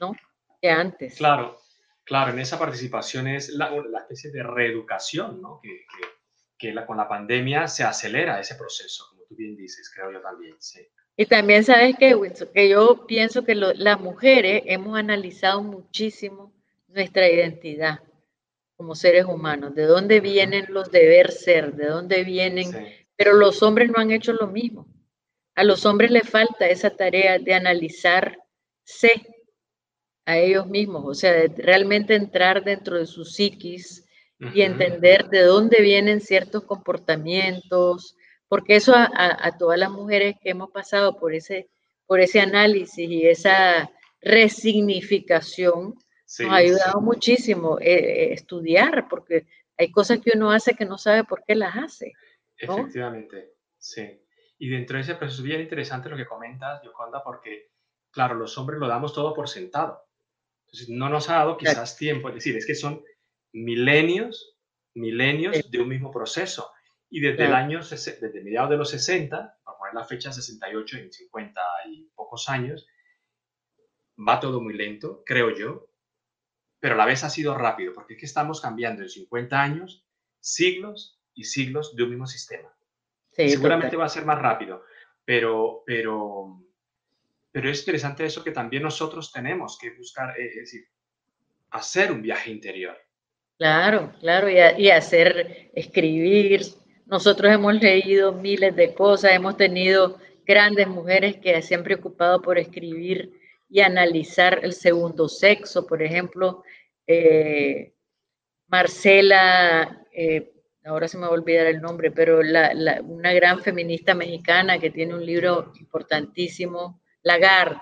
[0.00, 0.14] ¿no?
[0.60, 1.16] Que antes.
[1.16, 1.58] Claro,
[2.04, 3.70] claro, en esa participación es la,
[4.00, 5.60] especie de reeducación, ¿no?
[5.62, 6.06] Que, que,
[6.60, 10.56] la, con la pandemia se acelera ese proceso, como tú bien dices, creo yo también,
[10.58, 10.86] sí.
[11.16, 12.14] Y también sabes que,
[12.52, 16.52] que yo pienso que las mujeres hemos analizado muchísimo
[16.88, 18.00] nuestra identidad
[18.76, 22.70] como seres humanos, de dónde vienen los deber ser, de dónde vienen,
[23.16, 24.86] pero los hombres no han hecho lo mismo.
[25.54, 28.36] A los hombres les falta esa tarea de analizarse
[30.26, 34.05] a ellos mismos, o sea, de realmente entrar dentro de su psiquis
[34.38, 38.16] y entender de dónde vienen ciertos comportamientos,
[38.48, 41.68] porque eso a, todas las mujeres que hemos pasado por ese,
[42.06, 45.94] por ese análisis y esa resignificación,
[46.40, 49.46] nos ha ayudado muchísimo eh, eh, estudiar, porque
[49.78, 52.12] hay cosas que uno hace que no sabe por qué las hace.
[52.56, 54.20] Efectivamente, sí.
[54.58, 57.70] Y dentro de ese proceso es bien interesante lo que comentas, Yoconda, porque,
[58.10, 60.02] claro, los hombres lo damos todo por sentado.
[60.66, 63.02] Entonces, no nos ha dado quizás tiempo, es decir, es que son
[63.56, 64.58] milenios,
[64.94, 66.70] milenios de un mismo proceso.
[67.08, 71.12] Y desde el año, desde mediados de los 60, para poner la fecha 68 y
[71.12, 72.86] 50 y pocos años,
[74.16, 75.88] va todo muy lento, creo yo,
[76.80, 80.04] pero a la vez ha sido rápido, porque es que estamos cambiando en 50 años
[80.40, 82.76] siglos y siglos de un mismo sistema.
[83.30, 84.82] Seguramente va a ser más rápido,
[85.24, 86.62] pero, pero,
[87.52, 90.88] pero es interesante eso que también nosotros tenemos que buscar, eh, es decir,
[91.70, 92.96] hacer un viaje interior.
[93.58, 96.60] Claro, claro, y, y hacer, escribir,
[97.06, 102.58] nosotros hemos leído miles de cosas, hemos tenido grandes mujeres que se han preocupado por
[102.58, 103.32] escribir
[103.68, 106.62] y analizar el segundo sexo, por ejemplo,
[107.06, 107.94] eh,
[108.68, 110.52] Marcela, eh,
[110.84, 115.14] ahora se me va a olvidar el nombre, pero una gran feminista mexicana que tiene
[115.14, 117.80] un libro importantísimo, Lagarde.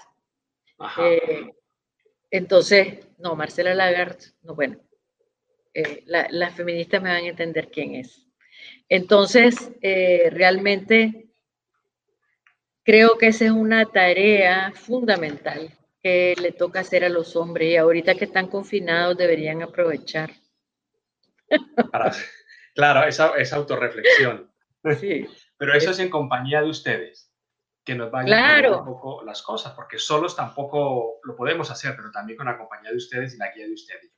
[0.99, 1.53] Eh,
[2.31, 4.79] entonces, no, Marcela Lagarde, no, bueno,
[6.07, 8.27] las feministas me van a entender quién es.
[8.89, 11.29] Entonces, eh, realmente
[12.85, 17.77] creo que esa es una tarea fundamental que le toca hacer a los hombres y
[17.77, 20.31] ahorita que están confinados deberían aprovechar.
[22.75, 24.51] claro, esa, esa autorreflexión.
[25.01, 25.27] Sí.
[25.57, 27.33] Pero eso es en compañía de ustedes,
[27.85, 28.81] que nos vayan claro.
[28.81, 32.91] un poco las cosas, porque solos tampoco lo podemos hacer, pero también con la compañía
[32.91, 34.14] de ustedes y la guía de ustedes.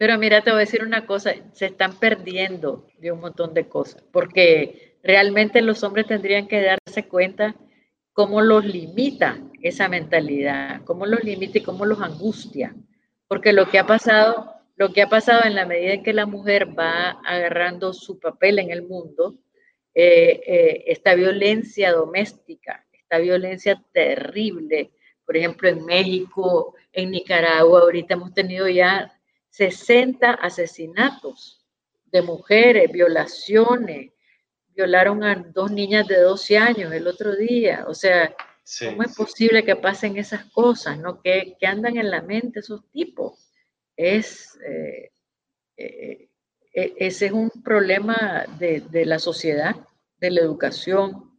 [0.00, 3.68] Pero mira, te voy a decir una cosa, se están perdiendo de un montón de
[3.68, 7.54] cosas, porque realmente los hombres tendrían que darse cuenta
[8.14, 12.74] cómo los limita esa mentalidad, cómo los limita y cómo los angustia.
[13.28, 16.24] Porque lo que ha pasado, lo que ha pasado en la medida en que la
[16.24, 19.34] mujer va agarrando su papel en el mundo,
[19.94, 24.92] eh, eh, esta violencia doméstica, esta violencia terrible,
[25.26, 29.14] por ejemplo, en México, en Nicaragua, ahorita hemos tenido ya
[29.50, 31.64] 60 asesinatos
[32.06, 34.12] de mujeres, violaciones,
[34.74, 38.34] violaron a dos niñas de 12 años el otro día, o sea,
[38.78, 41.20] ¿cómo es posible que pasen esas cosas, no?
[41.20, 43.52] Que, andan en la mente esos tipos.
[43.96, 45.10] Es, eh,
[45.76, 46.30] e,
[46.72, 49.76] ese es un problema de, la sociedad,
[50.18, 51.38] de la educación.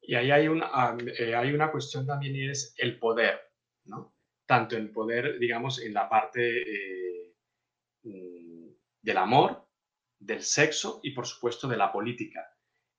[0.00, 3.40] Y ahí hay una, ah, eh, hay una cuestión también y es el poder,
[3.84, 4.12] ¿no?
[4.52, 7.34] Tanto el poder, digamos, en la parte eh,
[8.02, 8.68] mm,
[9.00, 9.66] del amor,
[10.18, 12.46] del sexo y, por supuesto, de la política.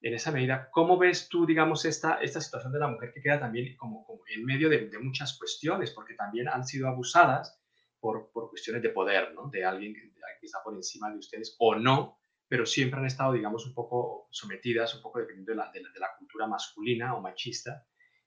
[0.01, 3.39] En esa medida, ¿cómo ves tú, digamos, esta, esta situación de la mujer que queda
[3.39, 7.61] también como, en medio de, de, muchas cuestiones, porque también han sido abusadas
[7.99, 9.47] por, por cuestiones de poder, ¿no?
[9.51, 10.11] De alguien que,
[10.41, 14.95] está por encima de ustedes o no, pero siempre han estado, digamos, un poco sometidas,
[14.95, 17.85] un poco dependiendo de la, de la, cultura masculina o machista,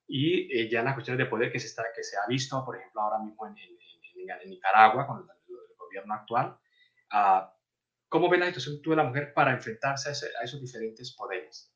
[0.09, 2.65] y eh, ya en las cuestiones de poder que se, está, que se ha visto,
[2.65, 5.27] por ejemplo, ahora mismo en, en, Nicaragua con el,
[5.77, 6.57] gobierno actual,
[7.13, 7.47] uh,
[8.09, 11.73] ¿cómo ves la situación tú de la mujer para enfrentarse a, esos diferentes poderes?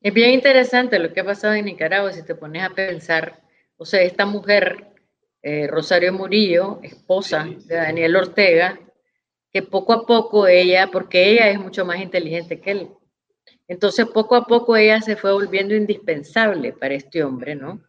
[0.00, 3.42] Es bien interesante lo que ha pasado en Nicaragua, si te pones a pensar,
[3.76, 4.94] o sea, esta mujer
[5.42, 8.78] eh, Rosario Murillo, esposa de Daniel Ortega,
[9.52, 12.90] que poco a poco ella, porque ella es mucho más inteligente que él,
[13.68, 17.82] entonces poco a poco ella se fue volviendo indispensable para este hombre, ¿no?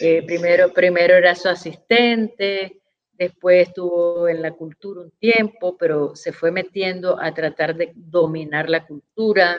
[0.00, 2.80] Eh, primero, primero era su asistente,
[3.12, 8.70] después estuvo en la cultura un tiempo, pero se fue metiendo a tratar de dominar
[8.70, 9.58] la cultura,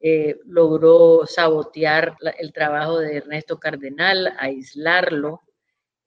[0.00, 5.42] eh, logró sabotear el trabajo de Ernesto Cardenal, aislarlo.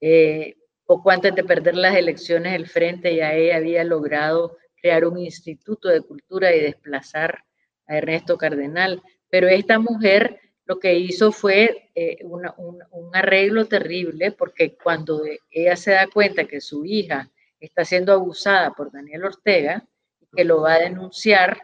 [0.02, 5.18] Eh, poco antes de perder las elecciones, el Frente ya ella había logrado crear un
[5.18, 7.44] instituto de cultura y desplazar
[7.88, 9.02] a Ernesto Cardenal.
[9.30, 12.46] Pero esta mujer lo que hizo fue eh, un,
[13.14, 15.22] arreglo terrible porque cuando
[15.52, 19.86] ella se da cuenta que su hija está siendo abusada por Daniel Ortega
[20.36, 21.58] que lo va a denunciar,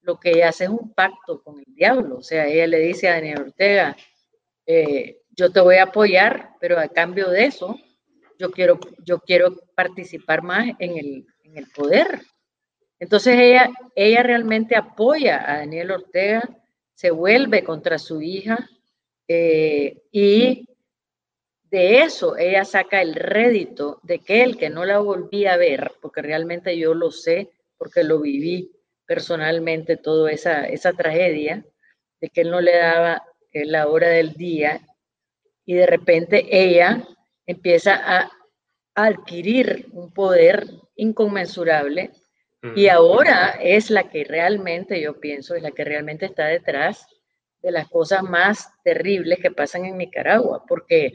[0.00, 2.18] lo que ella hace es un pacto con el diablo.
[2.18, 3.96] O sea, ella le dice a Daniel Ortega,
[4.66, 7.78] eh, yo te voy a apoyar, pero a cambio de eso,
[8.38, 12.20] yo quiero, yo quiero participar más en el, en el poder.
[13.02, 16.48] Entonces ella, ella realmente apoya a Daniel Ortega,
[16.94, 18.70] se vuelve contra su hija
[19.26, 20.68] eh, y
[21.64, 25.94] de eso ella saca el rédito de que él que no la volví a ver,
[26.00, 28.70] porque realmente yo lo sé, porque lo viví
[29.04, 31.66] personalmente, toda esa, esa tragedia,
[32.20, 34.80] de que él no le daba eh, la hora del día
[35.66, 37.02] y de repente ella
[37.46, 38.30] empieza a
[38.94, 42.12] adquirir un poder inconmensurable
[42.76, 47.06] y ahora es la que realmente, yo pienso, es la que realmente está detrás
[47.60, 51.12] de las cosas más terribles que pasan en Nicaragua, porque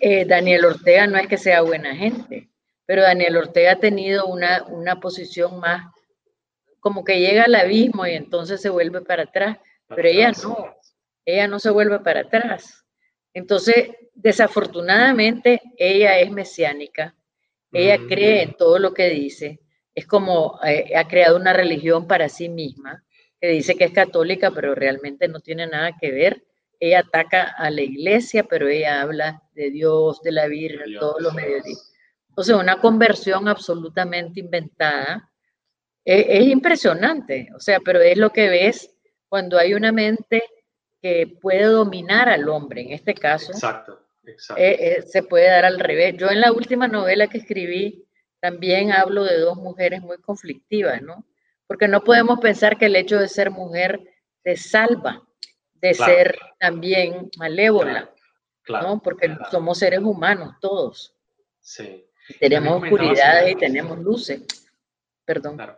[0.00, 2.50] eh, Daniel Ortega no es que sea buena gente,
[2.84, 5.90] pero Daniel Ortega ha tenido una, una posición más
[6.80, 10.74] como que llega al abismo y entonces se vuelve para atrás, pero ella no,
[11.24, 12.84] ella no se vuelve para atrás.
[13.32, 17.14] Entonces, desafortunadamente, ella es mesiánica,
[17.72, 19.60] ella cree en todo lo que dice,
[19.94, 23.04] es como eh, ha creado una religión para sí misma,
[23.40, 26.44] que dice que es católica, pero realmente no tiene nada que ver.
[26.78, 31.34] Ella ataca a la iglesia, pero ella habla de Dios, de la Virgen, todos los
[31.34, 31.92] medios.
[32.34, 35.30] O sea, una conversión absolutamente inventada.
[36.04, 38.94] E, es impresionante, o sea, pero es lo que ves
[39.28, 40.42] cuando hay una mente
[41.02, 43.52] que puede dominar al hombre, en este caso.
[43.52, 44.62] Exacto, exacto.
[44.62, 46.16] Eh, eh, se puede dar al revés.
[46.16, 48.06] Yo en la última novela que escribí
[48.40, 51.24] también hablo de dos mujeres muy conflictivas, ¿no?
[51.66, 54.00] Porque no podemos pensar que el hecho de ser mujer
[54.42, 55.22] te salva
[55.74, 58.10] de ser también malévola,
[58.68, 59.00] ¿no?
[59.00, 61.14] Porque somos seres humanos todos.
[61.60, 62.04] Sí.
[62.38, 64.42] tenemos oscuridades y tenemos luces.
[65.24, 65.56] Perdón.
[65.56, 65.76] Claro.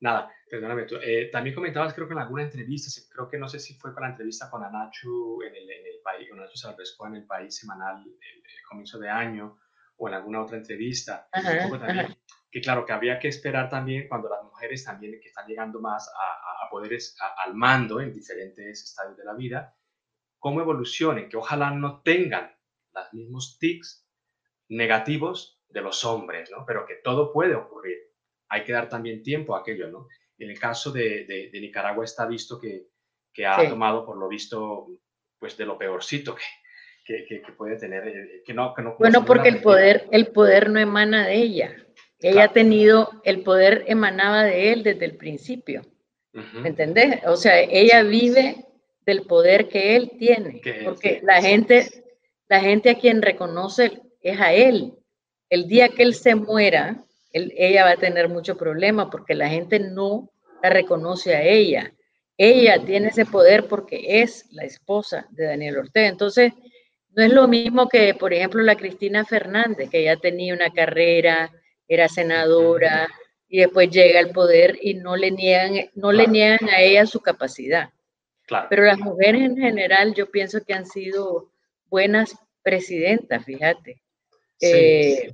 [0.00, 0.86] Nada, perdóname.
[1.02, 4.02] Eh, también comentabas, creo que en alguna entrevista, creo que no sé si fue con
[4.02, 7.56] la entrevista con Anachu en el, en el país, con Anachu Salvesco en el país
[7.56, 9.56] semanal, el, comienzo de año,
[9.96, 11.28] o en alguna otra entrevista.
[12.50, 16.08] que claro, que había que esperar también cuando las mujeres también que están llegando más
[16.08, 19.76] a, a poderes al mando en diferentes estadios de la vida,
[20.38, 22.56] cómo evolucionen, que ojalá no tengan
[22.92, 24.08] los mismos tics
[24.68, 26.64] negativos de los hombres, ¿no?
[26.64, 27.98] Pero que todo puede ocurrir.
[28.48, 30.06] Hay que dar también tiempo a aquello, ¿no?
[30.38, 32.88] En el caso de, de, Nicaragua está visto que,
[33.32, 34.86] que ha tomado, por lo visto,
[35.38, 36.42] pues de lo peorcito que,
[37.04, 40.80] que, puede tener, eh, que no, que no Bueno, porque el poder, el poder no
[40.80, 41.76] emana de ella.
[42.20, 45.82] Ella ha tenido, el poder emanaba de él desde el principio.
[46.32, 47.20] ¿Me entendés?
[47.26, 48.64] O sea, ella vive
[49.06, 51.86] del poder que él tiene, porque la gente,
[52.48, 54.94] la gente a quien reconoce es a él.
[55.50, 59.78] El día que él se muera, ella va a tener mucho problema porque la gente
[59.78, 60.30] no
[60.62, 61.92] la reconoce a ella.
[62.36, 66.08] Ella tiene ese poder porque es la esposa de Daniel Ortega.
[66.08, 66.52] Entonces,
[67.14, 71.50] no es lo mismo que, por ejemplo, la Cristina Fernández, que ya tenía una carrera,
[71.86, 73.08] era senadora
[73.48, 77.20] y después llega al poder y no le niegan, no le niegan a ella su
[77.20, 77.90] capacidad.
[78.68, 81.50] Pero las mujeres en general yo pienso que han sido
[81.86, 84.02] buenas presidentas, fíjate.
[84.60, 85.32] Eh,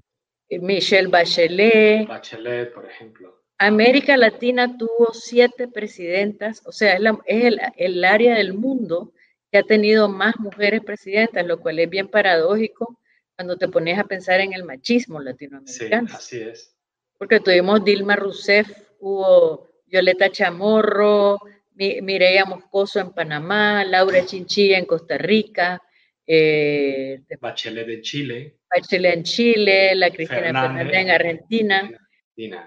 [0.51, 2.07] Michelle Bachelet.
[2.07, 3.41] Bachelet, por ejemplo.
[3.59, 9.13] América Latina tuvo siete presidentas, o sea, es, el, el, área del mundo
[9.51, 12.99] que ha tenido más mujeres presidentas, lo cual es bien paradójico
[13.35, 16.09] cuando te pones a pensar en el machismo latinoamericano.
[16.09, 16.77] Sí, así es.
[17.19, 21.39] Porque tuvimos Dilma Rousseff, hubo Violeta Chamorro,
[21.75, 25.83] Mireya Moscoso en Panamá, Laura Chinchilla en Costa Rica,
[26.27, 28.59] eh, Bachelet de Chile.
[28.73, 31.91] Bachelet en Chile, la Cristina Fernández, en Argentina.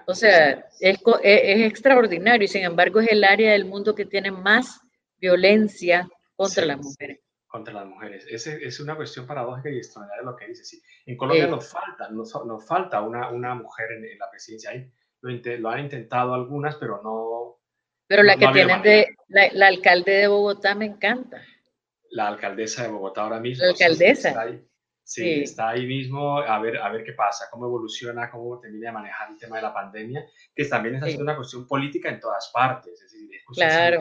[0.06, 4.30] O sea, es, es, extraordinario y sin embargo es el área del mundo que tiene
[4.30, 4.80] más
[5.18, 7.20] violencia contra las mujeres.
[7.46, 8.26] Contra las mujeres.
[8.28, 10.64] Es, es una cuestión paradójica y extraordinaria lo que dice.
[10.64, 10.82] Sí.
[11.06, 14.70] En Colombia nos falta, nos, nos, falta una, una mujer en, la presidencia.
[14.70, 17.60] Ahí lo, lo, han intentado algunas, pero no.
[18.06, 21.42] Pero la que tienen de, la, la, alcalde de Bogotá me encanta.
[22.10, 23.64] La alcaldesa de Bogotá ahora mismo.
[23.64, 24.34] La alcaldesa.
[25.06, 28.94] Sí, está ahí mismo a ver, a ver qué pasa, cómo evoluciona, cómo termina de
[28.94, 32.50] manejar el tema de la pandemia, que también está siendo una cuestión política en todas
[32.54, 34.00] partes, es decir, es claro.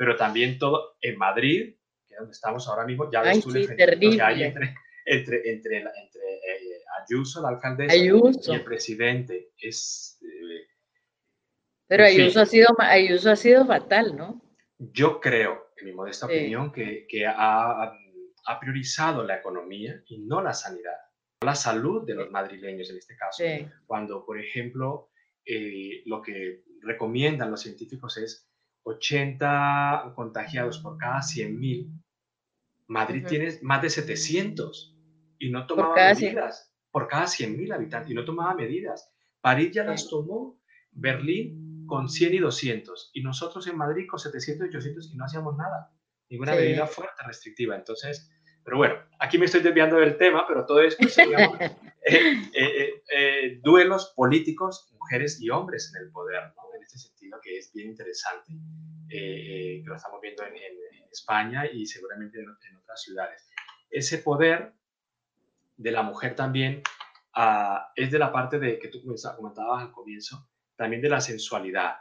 [0.00, 1.74] Pero también todo en Madrid,
[2.08, 4.74] que es donde estamos ahora mismo, ya ves tú sí, que hay entre,
[5.04, 9.50] entre, entre, entre eh, Ayuso, la alcaldesa, y el presidente.
[9.58, 10.68] Es, eh,
[11.86, 14.42] pero Ayuso, ha sido, Ayuso ha sido fatal, ¿no?
[14.78, 17.92] Yo creo, en mi modesta opinión, que, que ha
[18.46, 20.96] ha priorizado la economía y no la sanidad,
[21.42, 23.44] la salud de los madrileños en este caso.
[23.86, 25.10] Cuando, por ejemplo,
[25.44, 28.49] eh, lo que recomiendan los científicos es
[28.84, 31.90] 80 contagiados por cada 100.000.
[32.86, 34.96] Madrid tiene más de 700
[35.38, 39.12] y no tomaba medidas por cada 100.000 habitantes y no tomaba medidas.
[39.40, 40.60] París ya las tomó,
[40.92, 45.24] Berlín con 100 y 200 y nosotros en Madrid con 700 y 800 y no
[45.24, 45.92] hacíamos nada
[46.30, 47.76] ninguna medida fuerte restrictiva.
[47.76, 48.30] Entonces,
[48.64, 53.60] pero bueno, aquí me estoy desviando del tema, pero todo esto digamos, eh, eh, eh,
[53.62, 56.59] duelos políticos, mujeres y hombres en el poder, ¿no?
[56.92, 58.52] En este sentido que es bien interesante,
[59.08, 60.54] que lo estamos viendo en,
[61.10, 63.50] España y seguramente en, otras ciudades.
[63.90, 64.74] Ese poder
[65.76, 66.82] de la mujer también
[67.34, 71.96] ah, es de la parte de que tú comentabas al comienzo, también de la sensualidad.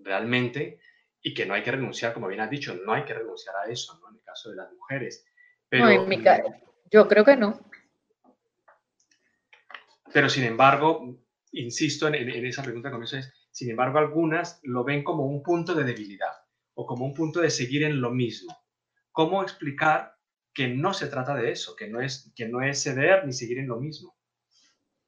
[0.00, 0.78] Realmente
[1.20, 3.68] y que no hay que renunciar, como bien has dicho, no hay que renunciar a
[3.68, 4.10] eso, ¿no?
[4.10, 5.26] En el caso de las mujeres.
[5.68, 6.54] Pero, no, en mi caso,
[6.88, 7.58] yo creo que no.
[10.12, 11.18] Pero sin embargo,
[11.54, 15.84] insisto en, esa pregunta que es, sin embargo, algunas lo ven como un punto de
[15.84, 16.32] debilidad
[16.74, 18.56] o como un punto de seguir en lo mismo.
[19.12, 20.14] ¿Cómo explicar
[20.52, 23.58] que no se trata de eso, que no es, que no es ceder ni seguir
[23.58, 24.16] en lo mismo?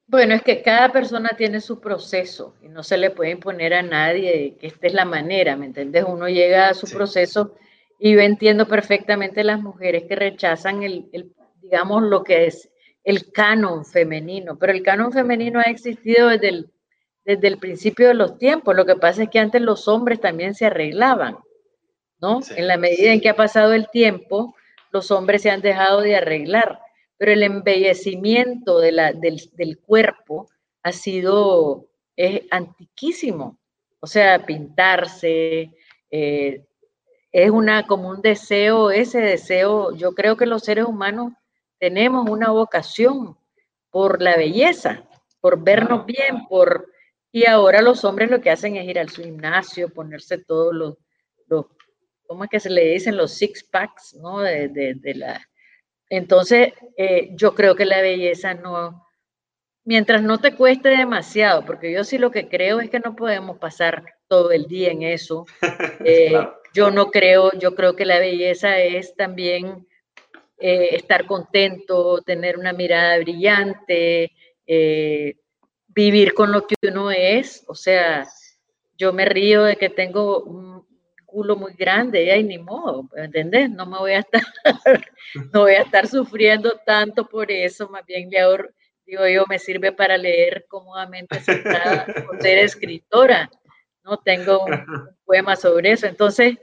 [0.09, 3.81] Bueno, es que cada persona tiene su proceso y no se le puede imponer a
[3.81, 6.05] nadie que esta es la manera, ¿me entiendes?
[6.07, 7.55] Uno llega a su proceso
[7.99, 12.69] y yo entiendo perfectamente las mujeres que rechazan el, digamos, lo que es
[13.07, 16.71] el canon femenino, pero el canon femenino ha existido desde el,
[17.25, 18.75] desde el principio de los tiempos.
[18.75, 21.37] Lo que pasa es que antes los hombres también se arreglaban,
[22.21, 22.41] ¿no?
[22.55, 24.55] En la medida en que ha pasado el tiempo,
[24.91, 26.79] los hombres se han dejado de arreglar
[27.17, 30.49] pero el embellecimiento de la, del, cuerpo
[30.83, 33.57] ha sido es antiquísimo.
[33.99, 35.71] O sea, pintarse,
[36.11, 36.63] eh,
[37.31, 41.33] es una, como un deseo, ese deseo, yo creo que los seres humanos
[41.79, 43.37] tenemos una vocación
[43.89, 45.07] por la belleza,
[45.39, 46.91] por vernos bien, por...
[47.31, 50.97] Y ahora los hombres lo que hacen es ir al gimnasio, ponerse todos los,
[51.47, 51.65] los
[52.25, 53.17] ¿cómo es que se le dicen?
[53.17, 54.39] Los six packs, ¿no?
[54.39, 55.39] De, de la,
[56.09, 59.05] entonces, eh, yo creo que la belleza no,
[59.83, 63.57] mientras no te cueste demasiado, porque yo sí lo que creo es que no podemos
[63.57, 65.45] pasar todo el día en eso.
[66.05, 66.33] Eh,
[66.73, 69.86] yo no creo, yo creo que la belleza es también
[70.57, 74.31] eh, estar contento, tener una mirada brillante,
[75.87, 77.63] vivir con lo que uno es.
[77.67, 78.27] O sea,
[78.97, 80.67] yo me río de que tengo
[81.27, 83.69] culo muy grande, y ahí ni modo, ¿entendés?
[83.69, 84.41] No me voy a estar,
[85.53, 88.69] no voy a estar sufriendo tanto por eso, más bien le ahorro,
[89.05, 92.05] digo yo, me sirve para leer cómodamente sentada
[92.39, 93.51] ser escritora,
[94.03, 94.17] ¿no?
[94.17, 96.07] Tengo un, poema sobre eso.
[96.07, 96.55] Entonces,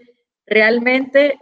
[0.47, 1.39] realmente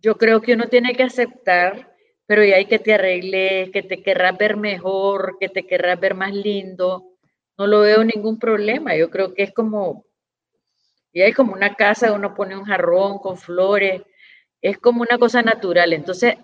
[0.00, 1.94] yo creo que uno tiene que aceptar,
[2.26, 6.14] pero ya hay que te arregles, que te querrás ver mejor, que te querrás ver
[6.14, 7.16] más lindo,
[7.56, 8.96] no lo veo ningún problema.
[8.96, 10.04] Yo creo que es como,
[11.12, 14.02] y hay como una casa, uno pone un jarrón con flores,
[14.60, 15.92] es como una cosa natural.
[15.92, 16.36] Entonces,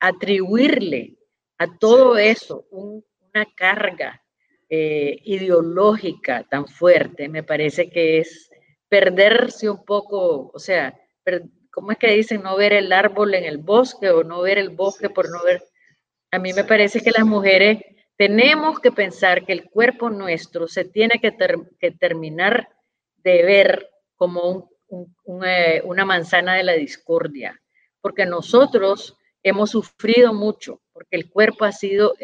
[0.00, 1.16] atribuirle
[1.58, 4.22] a todo eso una carga
[4.68, 8.50] eh, ideológica tan fuerte, me parece que es
[8.88, 10.94] perderse un poco, o sea,
[11.70, 14.70] ¿cómo es que dicen no ver el árbol en el bosque o no ver el
[14.70, 15.62] bosque por no ver?
[16.30, 17.78] A mí me parece que las mujeres
[18.16, 21.32] tenemos que pensar que el cuerpo nuestro se tiene que,
[21.92, 22.68] terminar
[23.18, 24.70] de ver como
[25.44, 27.60] eh, una manzana de la discordia,
[28.00, 32.14] porque nosotros hemos sufrido mucho, porque el cuerpo ha sido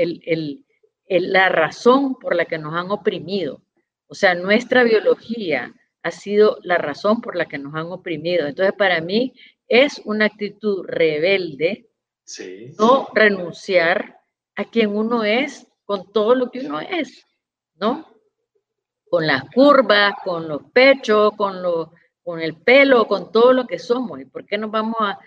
[1.09, 3.63] la razón por la que nos han oprimido.
[4.09, 5.73] O sea, nuestra biología
[6.05, 8.47] ha sido la razón por la que nos han oprimido.
[8.47, 9.33] Entonces, para mí
[9.67, 11.89] es una actitud rebelde
[12.79, 14.21] no renunciar
[14.55, 17.25] a quien uno es con todo lo que uno es,
[17.75, 18.07] ¿no?
[19.09, 21.93] Con las curvas, con los pechos, con, lo,
[22.23, 24.21] con el pelo, con todo lo que somos.
[24.21, 25.19] ¿Y por qué nos vamos a,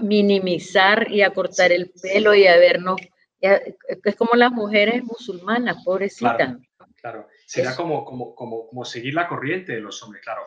[0.00, 3.00] minimizar y a cortar el pelo y a vernos?
[3.40, 6.36] es como las mujeres musulmanas, pobrecitas.
[6.36, 6.60] Claro,
[7.46, 10.42] sería como, como, como, como, seguir la corriente de los hombres, claro.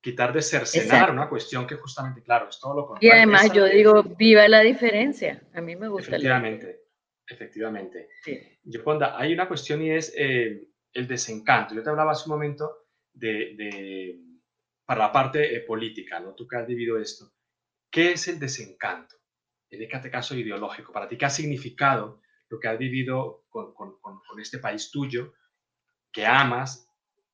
[0.00, 3.08] Quitar de cercenar una cuestión que justamente, claro, es todo lo contrario.
[3.08, 5.40] Y además yo digo, viva la diferencia.
[5.54, 6.10] A mí me gusta.
[6.10, 6.82] Efectivamente.
[7.26, 8.08] Efectivamente.
[8.64, 8.82] Yo,
[9.16, 11.74] hay una cuestión y es eh, el desencanto.
[11.74, 14.18] Yo te hablaba hace un momento de,
[14.84, 16.34] para la parte eh, política, ¿no?
[16.34, 17.32] Tú que has vivido esto.
[17.90, 19.16] ¿Qué es el desencanto?
[19.70, 22.20] En este caso ideológico, para ti, ¿qué ha significado
[22.52, 25.32] lo que has vivido con, con, con, este país tuyo,
[26.12, 26.88] que amas,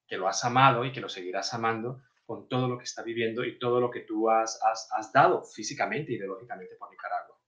[0.07, 3.45] que lo has amado y que lo seguirás amando con todo lo que está viviendo
[3.45, 7.39] y todo lo que tú has, has, has dado físicamente, ideológicamente por Nicaragua?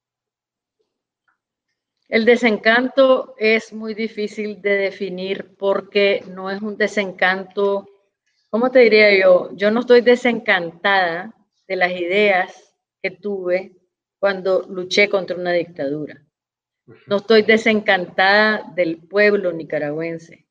[2.08, 7.86] El desencanto es muy difícil de definir porque no es un desencanto,
[8.48, 9.50] ¿cómo te diría yo?
[9.54, 11.32] Yo no estoy desencantada
[11.68, 13.76] de las ideas que tuve
[14.18, 16.20] cuando luché contra una dictadura.
[17.06, 20.49] No estoy desencantada del pueblo nicaragüense.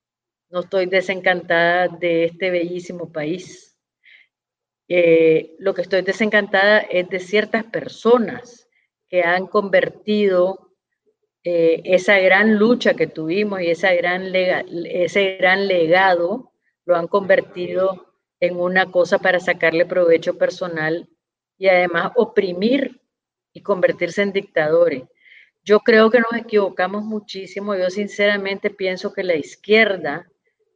[0.49, 3.77] No estoy desencantada de este bellísimo país.
[4.87, 8.67] Eh, lo que estoy desencantada es de ciertas personas
[9.07, 10.71] que han convertido
[11.43, 16.51] eh, esa gran lucha que tuvimos y esa gran ese gran legado
[16.85, 21.07] lo han convertido en una cosa para sacarle provecho personal
[21.59, 22.99] y además oprimir
[23.53, 25.03] y convertirse en dictadores.
[25.63, 27.75] Yo creo que nos equivocamos muchísimo.
[27.75, 30.28] Yo sinceramente pienso que la izquierda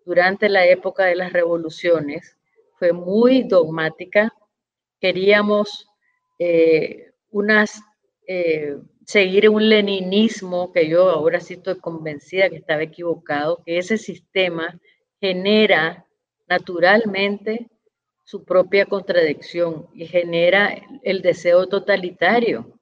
[0.06, 2.38] durante la época de las revoluciones
[2.78, 4.34] fue muy dogmática.
[5.00, 5.88] Queríamos
[6.40, 7.12] eh,
[8.28, 13.98] eh, seguir un leninismo que yo ahora sí estoy convencida que estaba equivocado, que ese
[13.98, 14.80] sistema
[15.20, 16.06] genera
[16.48, 17.70] naturalmente
[18.24, 22.80] su propia contradicción y genera el deseo totalitario,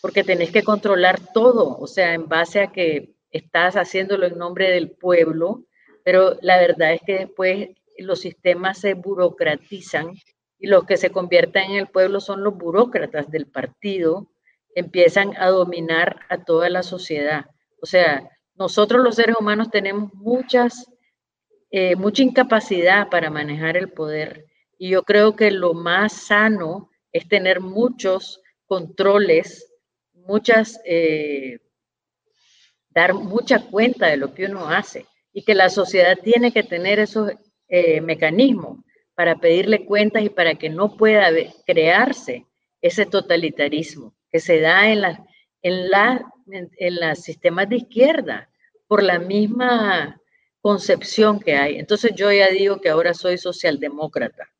[0.00, 4.70] porque tenés que controlar todo, o sea, en base a que estás haciéndolo en nombre
[4.70, 5.64] del pueblo,
[6.04, 10.14] pero la verdad es que después los sistemas se burocratizan
[10.58, 14.28] y los que se convierten en el pueblo son los burócratas del partido
[14.74, 17.46] empiezan a dominar a toda la sociedad.
[17.82, 20.86] O sea, nosotros los seres humanos tenemos muchas,
[21.70, 24.46] eh, mucha incapacidad para manejar el poder
[24.78, 29.70] y yo creo que lo más sano es tener muchos controles,
[30.14, 31.58] muchas, eh,
[32.90, 36.98] dar mucha cuenta de lo que uno hace y que la sociedad tiene que tener
[36.98, 37.32] esos
[37.68, 38.78] eh, mecanismos
[39.14, 41.30] para pedirle cuentas y para que no pueda
[41.66, 42.46] crearse
[42.80, 45.24] ese totalitarismo que se da en, la,
[45.62, 48.50] en, la, en, los sistemas de izquierda
[48.86, 50.20] por la misma
[50.60, 51.78] concepción que hay.
[51.78, 54.50] Entonces yo ya digo que ahora soy socialdemócrata.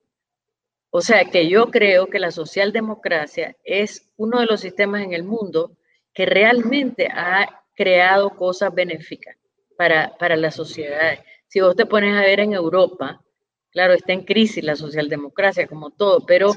[0.91, 5.25] O sea que yo creo que la socialdemocracia es uno de los sistemas en el
[5.25, 5.77] mundo
[6.13, 9.37] que realmente ha creado cosas benéficas
[9.77, 11.19] para, para la sociedad.
[11.49, 13.23] Si vos te pones a ver en Europa,
[13.71, 16.53] claro, está en crisis la socialdemocracia como todo, pero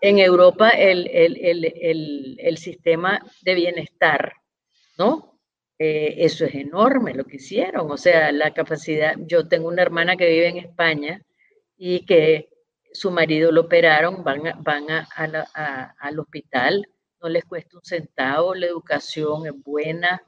[0.00, 4.32] en Europa el, sistema de bienestar,
[4.96, 5.40] ¿no?
[5.78, 10.16] Eh, eso es enorme lo que hicieron, o sea, la capacidad, yo tengo una hermana
[10.16, 11.22] que vive en España
[11.76, 12.48] y que
[12.92, 16.88] su marido lo operaron, van, van al hospital,
[17.20, 20.22] no les cuesta un centavo, la educación es buena.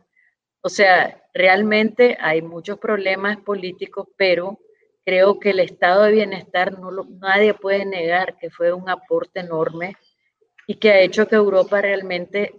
[0.63, 4.59] O sea, realmente hay muchos problemas políticos, pero
[5.05, 9.97] creo que el estado de bienestar no nadie puede negar que fue un aporte enorme
[10.67, 12.55] y que ha hecho que Europa realmente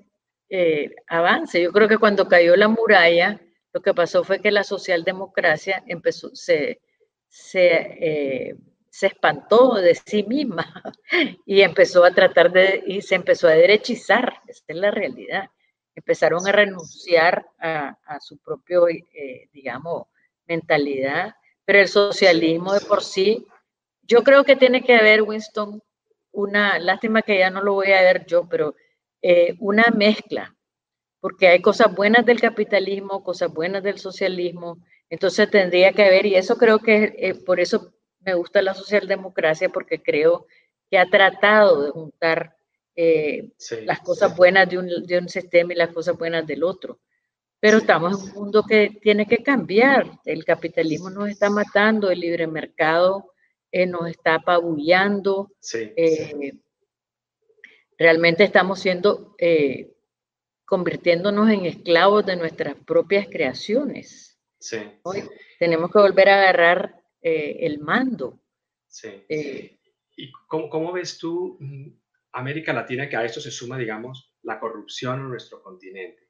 [0.50, 1.62] eh, avance.
[1.62, 3.40] Yo creo que cuando cayó la muralla,
[3.74, 6.82] lo que pasó fue que la socialdemocracia empezó, se,
[7.30, 8.56] se, eh,
[8.90, 10.84] se espantó de sí misma
[11.46, 15.50] y empezó a tratar de, y se empezó a derechizar, esta es la realidad.
[15.96, 20.08] Empezaron a renunciar a, a su propio, eh, digamos,
[20.48, 21.36] mentalidad,
[21.66, 23.46] pero el socialismo de por sí,
[24.04, 25.82] yo creo que tiene que haber, Winston,
[26.32, 28.76] una, lástima que ya no lo voy a ver yo, pero
[29.22, 30.56] eh, una mezcla,
[31.20, 34.78] porque hay cosas buenas del capitalismo, cosas buenas del socialismo,
[35.10, 39.70] entonces tendría que haber, y eso creo que eh, por eso me gusta la socialdemocracia,
[39.70, 40.48] porque creo
[40.90, 42.56] que ha tratado de juntar
[42.96, 43.52] eh,
[43.84, 47.00] las cosas buenas de un, de un, sistema y las cosas buenas del otro.
[47.60, 50.20] Pero estamos en un mundo que tiene que cambiar.
[50.26, 53.32] El capitalismo nos está matando, el libre mercado
[53.88, 55.52] nos está apabullando.
[57.98, 59.94] Realmente estamos siendo, eh,
[60.66, 64.40] convirtiéndonos en esclavos de nuestras propias creaciones.
[64.60, 64.78] Sí.
[65.60, 68.40] Tenemos que volver a agarrar eh, el mando.
[68.88, 69.10] Sí.
[69.30, 69.78] Eh,
[70.16, 71.90] ¿Y cómo, ves tú mm,
[72.34, 76.30] América Latina que a esto se suma, digamos, la corrupción en nuestro continente?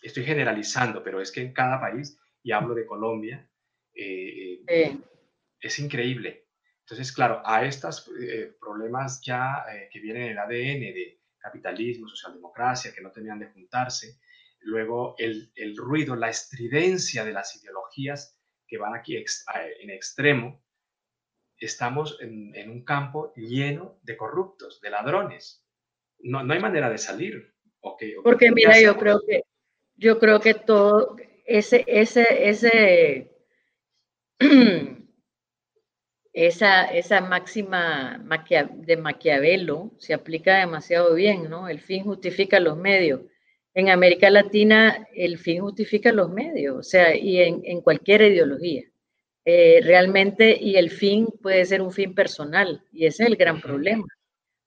[0.00, 3.50] Estoy generalizando, pero es que en cada país, y hablo de Colombia,
[3.92, 6.46] es increíble
[6.88, 12.06] entonces, claro, a estos eh, problemas ya eh, que vienen en el ADN de capitalismo,
[12.06, 14.20] socialdemocracia, que no tenían de juntarse,
[14.60, 20.62] luego el, el ruido, la estridencia de las ideologías que van aquí en extremo,
[21.58, 25.64] estamos en, en, un campo lleno de corruptos, de ladrones.
[26.18, 27.54] No, no hay manera de salir.
[28.22, 29.42] Porque mira, yo creo que
[29.96, 33.30] yo creo que todo ese ese ese
[36.36, 38.22] esa, esa máxima
[38.74, 41.66] de Maquiavelo se aplica demasiado bien, ¿no?
[41.66, 43.22] El fin justifica los medios.
[43.72, 48.82] En América Latina el fin justifica los medios, o sea, y en, cualquier ideología.
[49.48, 53.60] Eh, realmente, y el fin puede ser un fin personal, y ese es el gran
[53.60, 54.04] problema.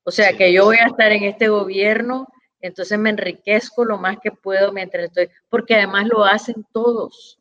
[0.03, 2.25] O sea, que yo voy a estar en este gobierno,
[2.61, 7.39] entonces me enriquezco lo más que puedo mientras estoy, porque además lo hacen todos.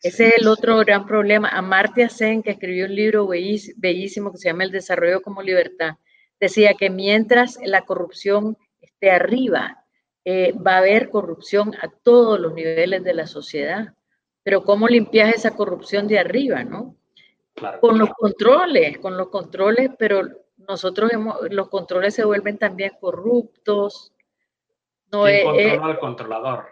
[0.00, 1.48] Ese es el otro gran problema.
[1.48, 5.96] Amartya Sen, que escribió un libro bellísimo que se llama El desarrollo como libertad,
[6.38, 9.84] decía que mientras la corrupción esté arriba,
[10.24, 13.94] eh, va a haber corrupción a todos los niveles de la sociedad.
[14.42, 16.96] Pero ¿cómo limpias esa corrupción de arriba, no?
[17.80, 20.22] con los controles, con los controles, pero
[20.56, 24.12] nosotros hemos, los controles se vuelven también corruptos.
[25.12, 25.44] No es,
[25.80, 26.66] al controlador?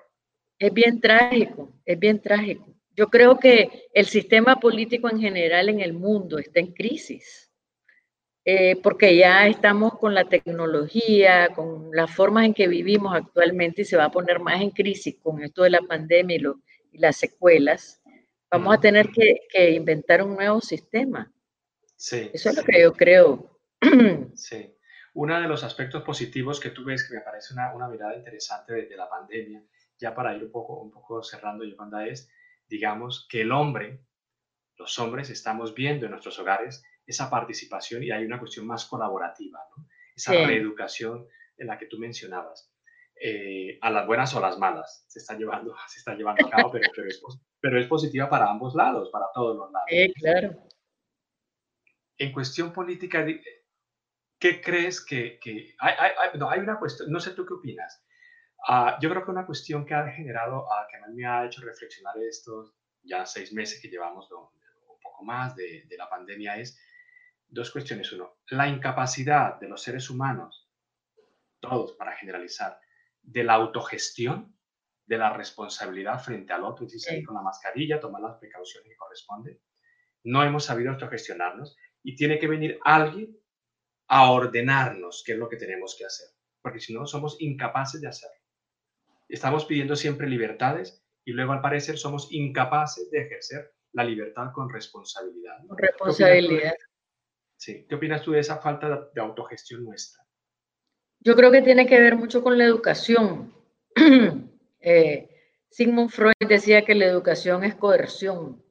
[0.58, 2.66] Es bien trágico, es bien trágico.
[2.94, 7.52] Yo creo que el sistema político en general en el mundo está en crisis,
[8.44, 13.84] eh, porque ya estamos con la tecnología, con las formas en que vivimos actualmente y
[13.84, 16.42] se va a poner más en crisis con esto de la pandemia y,
[16.98, 18.02] las secuelas.
[18.50, 21.32] Vamos a tener que, inventar un nuevo sistema.
[21.96, 23.60] Sí, Eso es lo que yo creo.
[24.34, 24.74] Sí.
[25.14, 28.72] Uno de los aspectos positivos que tú ves, que me parece una, una mirada interesante
[28.72, 29.64] de, la pandemia,
[29.98, 32.30] ya para ir un poco, un poco cerrando, Yolanda, es
[32.68, 34.04] digamos, que el hombre,
[34.76, 39.60] los hombres, estamos viendo en nuestros hogares esa participación y hay una cuestión más colaborativa,
[40.14, 41.26] esa reeducación
[41.56, 42.67] en la que tú mencionabas.
[43.20, 46.50] Eh, a las buenas o a las malas se está llevando, se está llevando a
[46.50, 47.22] cabo, pero, pero, es,
[47.60, 49.88] pero, es, positiva para ambos lados, para todos los lados.
[49.90, 50.56] Sí, claro.
[52.16, 53.26] En cuestión política,
[54.38, 58.04] ¿qué crees que, que hay, hay, no, hay una cuestión, no sé tú qué opinas,
[58.66, 62.16] Ah, yo creo que una cuestión que ha generado, uh, que me ha hecho reflexionar
[62.18, 66.78] estos ya seis meses que llevamos, un poco más de, de, la pandemia, es
[67.46, 68.12] dos cuestiones.
[68.12, 70.68] Uno, la incapacidad de los seres humanos,
[71.60, 72.78] todos para generalizar,
[73.22, 74.56] de la autogestión,
[75.06, 78.96] de la responsabilidad frente al otro, es salir con la mascarilla, tomar las precauciones que
[78.96, 79.60] corresponden.
[80.24, 83.36] No hemos sabido autogestionarnos y tiene que venir alguien
[84.08, 86.28] a ordenarnos qué es lo que tenemos que hacer,
[86.62, 88.36] porque si no somos incapaces de hacerlo.
[89.28, 94.70] Estamos pidiendo siempre libertades y luego al parecer somos incapaces de ejercer la libertad con
[94.70, 95.58] responsabilidad.
[95.76, 96.74] Responsabilidad.
[97.56, 97.86] sí.
[97.86, 100.22] ¿Qué opinas tú de esa falta de autogestión nuestra?
[101.20, 103.52] Yo creo que tiene que ver mucho con la educación.
[104.80, 105.28] eh,
[105.70, 108.62] Sigmund Freud decía que la educación es coerción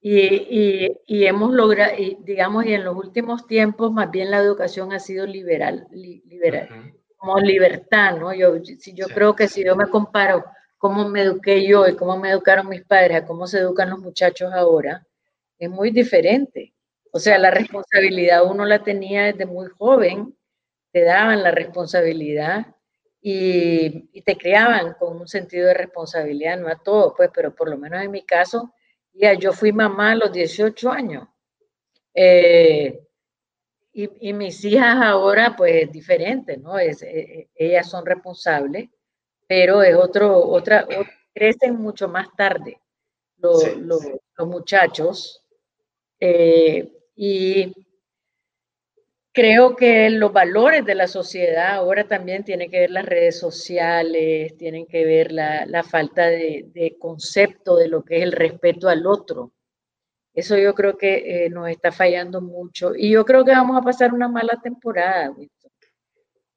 [0.00, 4.98] Y, y, hemos logrado, digamos, y en los últimos tiempos más bien la educación ha
[4.98, 8.34] sido liberal, liberal como libertad, ¿no?
[8.34, 10.44] Yo, si, yo creo que si yo me comparo
[10.76, 14.00] cómo me eduqué yo y cómo me educaron mis padres, a cómo se educan los
[14.00, 15.06] muchachos ahora,
[15.56, 16.74] es muy diferente.
[17.12, 20.36] O sea, la responsabilidad uno la tenía desde muy joven,
[20.92, 22.66] te daban la responsabilidad
[23.20, 27.68] y, y te criaban con un sentido de responsabilidad, no a todo, pues, pero por
[27.68, 28.74] lo menos en mi caso,
[29.14, 31.28] ya yo fui mamá a los 18 años.
[32.14, 33.06] Eh,
[33.94, 36.78] y, mis hijas ahora, pues, diferente, ¿no?
[36.78, 38.88] Es, eh, ellas son responsables,
[39.46, 40.86] pero es otro, otra,
[41.34, 42.80] crecen mucho más tarde
[43.36, 43.62] los,
[44.38, 45.44] muchachos.
[46.18, 47.72] Eh, y
[49.32, 54.56] creo que los valores de la sociedad ahora también tienen que ver las redes sociales,
[54.58, 59.06] tienen que ver la, la falta de, concepto de lo que es el respeto al
[59.06, 59.52] otro.
[60.34, 63.82] Eso yo creo que eh, nos está fallando mucho y yo creo que vamos a
[63.82, 65.34] pasar una mala temporada.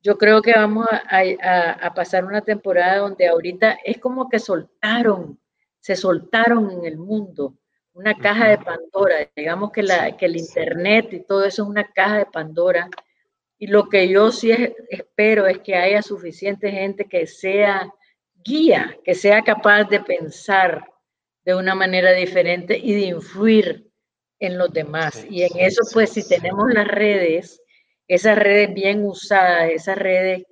[0.01, 5.39] Yo creo que vamos a, pasar una temporada donde ahorita es como que soltaron,
[5.79, 7.57] se soltaron en el mundo
[7.95, 9.29] una caja de Pandora.
[9.35, 12.89] Digamos que, la, que el Internet y todo eso es una caja de Pandora.
[13.57, 14.51] Y lo que yo sí
[14.89, 17.89] espero es que haya suficiente gente que sea
[18.43, 20.85] guía, que sea capaz de pensar
[21.43, 23.89] de una manera diferente y de influir
[24.39, 25.25] en los demás.
[25.29, 27.61] y en eso, pues, si tenemos las redes,
[28.07, 30.43] esas redes bien usadas, esas redes,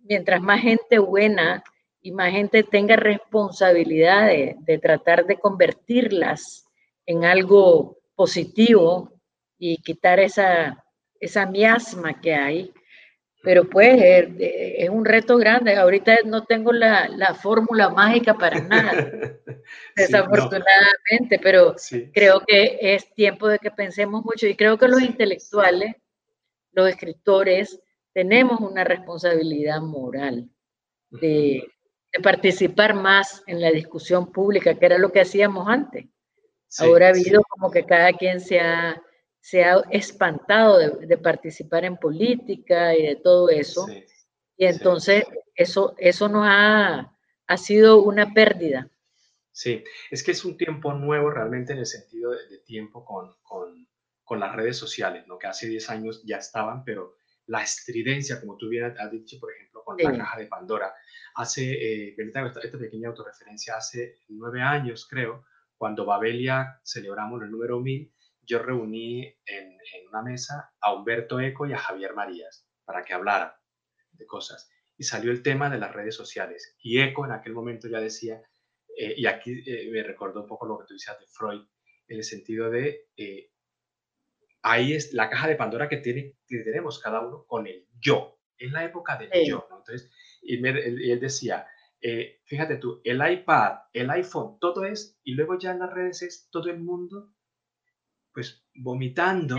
[0.00, 1.64] mientras más gente buena
[2.02, 6.66] y más gente tenga responsabilidad de, tratar de convertirlas
[7.06, 9.12] en algo positivo
[9.58, 10.84] y quitar esa,
[11.20, 12.72] esa miasma que hay,
[13.42, 14.00] pero pues
[14.38, 15.74] es, un reto grande.
[15.76, 18.92] Ahorita no tengo la, fórmula mágica para nada,
[19.96, 21.74] desafortunadamente, pero
[22.12, 24.46] creo que es tiempo de que pensemos mucho.
[24.46, 25.96] Y creo que los intelectuales,
[26.72, 27.80] los escritores,
[28.12, 30.48] tenemos una responsabilidad moral
[31.10, 31.68] de,
[32.22, 36.04] participar más en la discusión pública, que era lo que hacíamos antes.
[36.78, 39.00] Ahora ha habido como que cada quien se ha
[39.42, 43.86] se ha espantado de, participar en política y de todo eso.
[44.56, 45.24] y entonces
[45.56, 47.12] eso, eso nos ha,
[47.48, 48.88] ha, sido una pérdida.
[49.50, 53.86] Sí, es que es un tiempo nuevo realmente en el sentido de, tiempo con, con,
[54.22, 55.38] con, las redes sociales, ¿no?
[55.38, 57.16] que hace 10 años ya estaban, pero
[57.46, 60.94] la estridencia, como tú bien has dicho, por ejemplo, con la caja de Pandora,
[61.34, 65.44] hace, eh, esta, esta pequeña autorreferencia, hace nueve años creo,
[65.82, 69.76] cuando Babelia celebramos el número 1000, yo reuní en,
[70.10, 73.50] una mesa a Humberto Eco y a Javier Marías para que hablaran
[74.12, 74.70] de cosas.
[74.96, 76.76] Y salió el tema de las redes sociales.
[76.78, 78.40] Y Eco en aquel momento ya decía,
[78.96, 81.62] eh, y aquí eh, me recordó un poco lo que tú decías de Freud,
[82.06, 83.50] en el sentido de, eh,
[84.62, 88.38] ahí es la caja de Pandora que, tiene, que tenemos cada uno con el yo.
[88.56, 89.66] Es la época del yo.
[89.68, 90.12] Entonces,
[90.42, 91.66] y, él, decía,
[92.44, 96.48] fíjate tú, el iPad, el iPhone, todo es, y luego ya en las redes es
[96.50, 97.32] todo el mundo
[98.32, 99.56] pues vomitando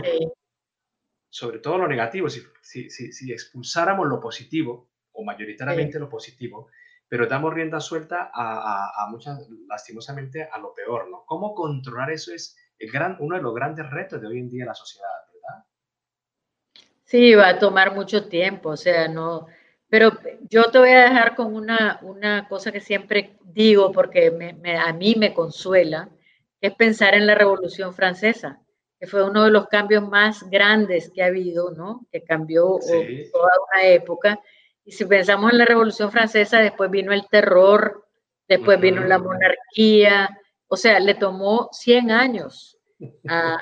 [1.34, 6.70] sobre todo lo negativo, si, si, si, expulsáramos lo positivo, o mayoritariamente lo positivo,
[7.08, 11.24] pero damos rienda suelta a, a, muchas, lastimosamente, a lo peor, ¿no?
[11.26, 14.62] ¿Cómo controlar eso es el gran, uno de los grandes retos de hoy en día
[14.62, 15.66] en la sociedad, ¿verdad?
[17.04, 19.48] Sí, va a tomar mucho tiempo, o sea, no,
[19.94, 20.12] pero
[20.50, 24.92] yo te voy a dejar con una, una cosa que siempre digo porque me, a
[24.92, 26.10] mí me consuela,
[26.60, 28.60] es pensar en la Revolución Francesa
[29.00, 32.08] que fue uno de los cambios más grandes que ha habido, ¿no?
[32.12, 32.80] Que cambió
[33.32, 34.40] toda una época.
[34.84, 38.08] Y si pensamos en la Revolución Francesa, después vino el terror,
[38.48, 40.28] después vino la monarquía,
[40.68, 42.80] o sea, le tomó 100 años
[43.28, 43.60] a,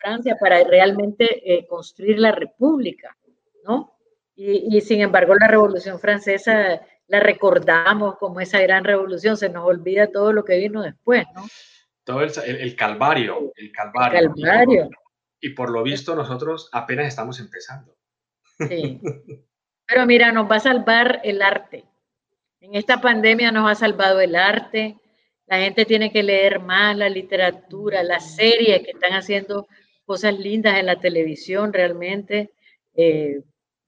[0.00, 3.14] Francia para realmente eh, construir la república,
[3.64, 3.91] ¿no?
[4.34, 9.66] Y, y, sin embargo, la Revolución Francesa la recordamos como esa gran revolución, se nos
[9.66, 11.44] olvida todo lo que vino después, ¿no?
[12.04, 14.90] todo el, calvario, el calvario.
[15.40, 17.96] Y, por, lo visto nosotros apenas estamos empezando.
[18.68, 19.00] Sí.
[19.86, 21.84] Pero mira, nos va a salvar el arte.
[22.60, 24.96] En esta pandemia nos ha salvado el arte.
[25.46, 29.66] La gente tiene que leer más la literatura, las series que están haciendo
[30.04, 32.52] cosas lindas en la televisión realmente.
[32.94, 33.42] Eh,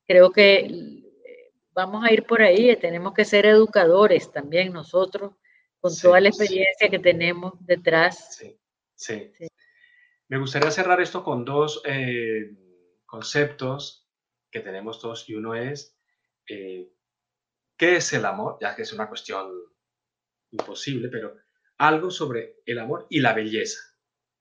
[0.07, 5.33] creo que eh, vamos a ir por ahí, tenemos que ser educadores también nosotros
[5.81, 8.37] con toda la experiencia que tenemos detrás.
[8.37, 8.59] Sí,
[8.95, 9.51] sí,
[10.29, 12.57] Me gustaría cerrar esto con dos eh,
[13.05, 14.09] conceptos
[14.51, 15.99] que tenemos todos y uno es,
[16.49, 16.91] eh,
[17.77, 18.57] ¿qué es el amor?
[18.61, 19.53] Ya que es una cuestión
[20.53, 21.37] imposible, pero
[21.77, 23.81] algo sobre el amor y la belleza.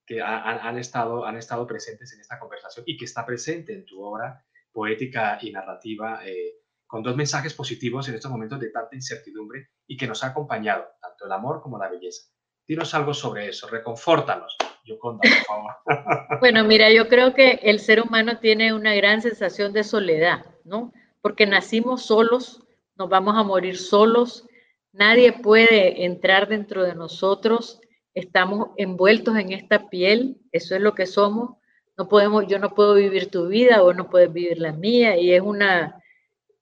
[0.06, 4.02] que han, estado, han estado presentes en esta conversación y que está presente en tu
[4.02, 6.56] obra poética y narrativa, eh,
[6.86, 10.86] con dos mensajes positivos en estos momentos de tanta incertidumbre y que nos ha acompañado,
[11.02, 12.24] tanto el amor como la belleza.
[12.68, 14.56] Dinos algo sobre eso, reconfórtanos,
[14.86, 15.72] Yoconda, por favor.
[16.40, 20.92] Bueno, mira, yo creo que el ser humano tiene una gran sensación de soledad, ¿no?
[21.22, 22.64] Porque nacimos solos,
[22.96, 24.46] nos vamos a morir solos,
[24.92, 27.82] nadie puede entrar dentro de nosotros,
[28.14, 31.58] estamos envueltos en esta piel, eso es lo que somos,
[31.98, 35.32] no podemos, yo no puedo vivir tu vida o no puedes vivir la mía y
[35.32, 36.02] es una,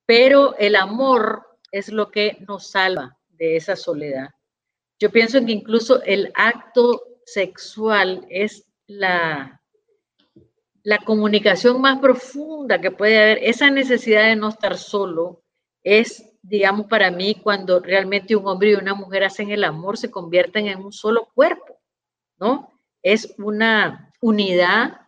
[0.06, 4.30] pero el amor es lo que nos salva de esa soledad.
[4.98, 9.60] Yo pienso que incluso el acto sexual es la,
[10.82, 13.38] la comunicación más profunda que puede haber.
[13.42, 15.42] Esa necesidad de no estar solo
[15.82, 20.10] es, digamos, para mí cuando realmente un hombre y una mujer hacen el amor, se
[20.10, 21.80] convierten en un solo cuerpo,
[22.38, 22.70] ¿no?
[23.02, 25.01] Es una unidad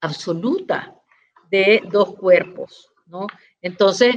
[0.00, 0.94] absoluta
[1.50, 3.26] de dos cuerpos, ¿no?
[3.62, 4.16] Entonces,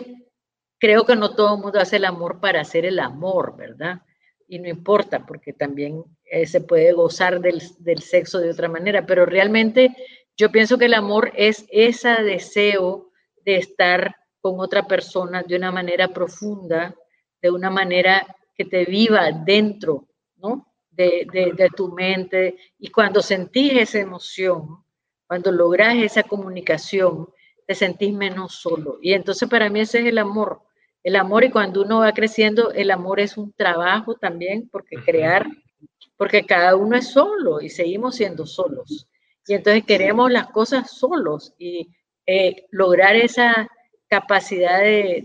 [0.79, 4.01] creo que no todo mundo hace el amor para hacer el amor, ¿verdad?
[4.47, 9.05] Y no importa, porque también eh, se puede gozar del, del, sexo de otra manera,
[9.05, 9.95] pero realmente
[10.35, 13.11] yo pienso que el amor es ese deseo
[13.45, 16.95] de estar con otra persona de una manera profunda,
[17.41, 18.25] de una manera
[18.55, 20.07] que te viva dentro,
[20.37, 20.67] ¿no?
[20.89, 22.57] De, de, de tu mente.
[22.79, 24.83] Y cuando sentís esa emoción,
[25.31, 27.29] cuando logras esa comunicación,
[27.65, 28.97] te sentís menos solo.
[29.01, 30.59] Y entonces para mí ese es el amor.
[31.03, 35.47] El amor y cuando uno va creciendo, el amor es un trabajo también, porque crear,
[36.17, 39.07] porque cada uno es solo y seguimos siendo solos.
[39.47, 41.87] Y entonces queremos las cosas solos y
[42.25, 43.69] eh, lograr esa
[44.09, 45.23] capacidad de,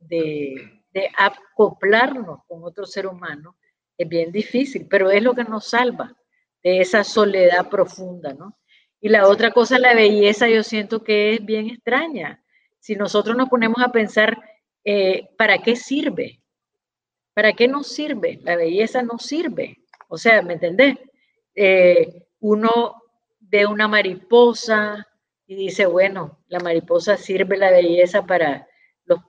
[0.00, 3.54] de, de acoplarnos con otro ser humano
[3.96, 6.12] es bien difícil, pero es lo que nos salva
[6.60, 8.58] de esa soledad profunda, ¿no?
[9.04, 12.42] Y la otra cosa, la belleza, yo siento que es bien extraña.
[12.78, 14.40] Si nosotros nos ponemos a pensar,
[14.82, 16.40] eh, ¿para qué sirve?
[17.34, 18.40] ¿Para qué nos sirve?
[18.44, 19.76] La belleza no sirve.
[20.08, 20.96] O sea, ¿me entendés?
[21.54, 23.02] Eh, uno
[23.40, 25.06] ve una mariposa
[25.46, 28.66] y dice, bueno, la mariposa sirve la belleza para
[29.04, 29.20] los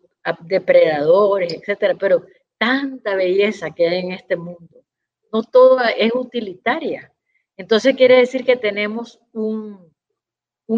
[0.43, 2.25] depredadores, etcétera, pero
[2.57, 4.85] tanta belleza que hay en este mundo,
[5.33, 7.11] no toda es utilitaria.
[7.57, 9.91] Entonces quiere decir que tenemos un,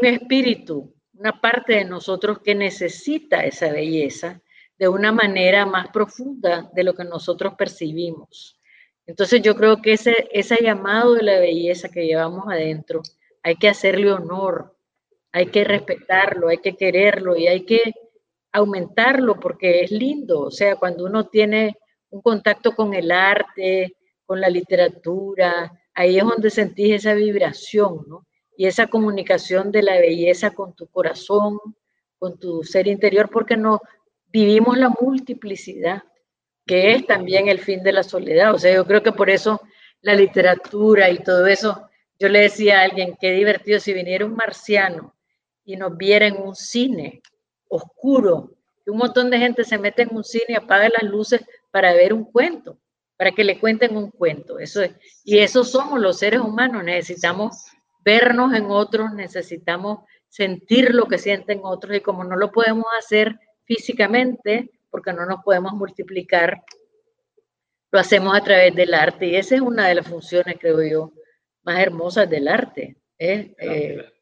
[0.01, 4.41] espíritu, una parte de nosotros que necesita esa belleza
[4.77, 8.59] de una manera más profunda de lo que nosotros percibimos.
[9.07, 13.01] Entonces yo creo que ese, ese llamado de la belleza que llevamos adentro,
[13.41, 14.77] hay que hacerle honor,
[15.31, 17.93] hay que respetarlo, hay que quererlo y hay que
[18.51, 20.41] aumentarlo porque es lindo.
[20.41, 21.77] O sea, cuando uno tiene
[22.09, 28.27] un contacto con el arte, con la literatura, ahí es donde sentís esa vibración, ¿no?
[28.55, 31.57] Y esa comunicación de la belleza con tu corazón,
[32.19, 33.81] con tu ser interior, porque no
[34.27, 36.03] vivimos la multiplicidad,
[36.67, 38.53] que es también el fin de la soledad.
[38.53, 39.59] O sea, yo creo que por eso
[40.01, 41.89] la literatura y todo eso,
[42.19, 45.15] yo le decía a alguien, qué divertido si viniera un marciano
[45.65, 47.23] y nos viera en un cine
[47.69, 48.51] oscuro,
[48.85, 51.93] que un montón de gente se mete en un cine y apaga las luces para
[51.93, 52.77] ver un cuento
[53.17, 54.59] para que le cuenten un cuento.
[54.59, 54.91] Eso es,
[55.23, 57.65] y eso somos los seres humanos, necesitamos
[58.05, 59.99] vernos en otros, necesitamos
[60.29, 65.43] sentir lo que sienten otros y como no lo podemos hacer físicamente, porque no nos
[65.43, 66.63] podemos multiplicar,
[67.91, 71.13] lo hacemos a través del arte y esa es una de las funciones, creo yo,
[71.63, 72.97] más hermosas del arte.
[73.19, 73.55] ¿eh?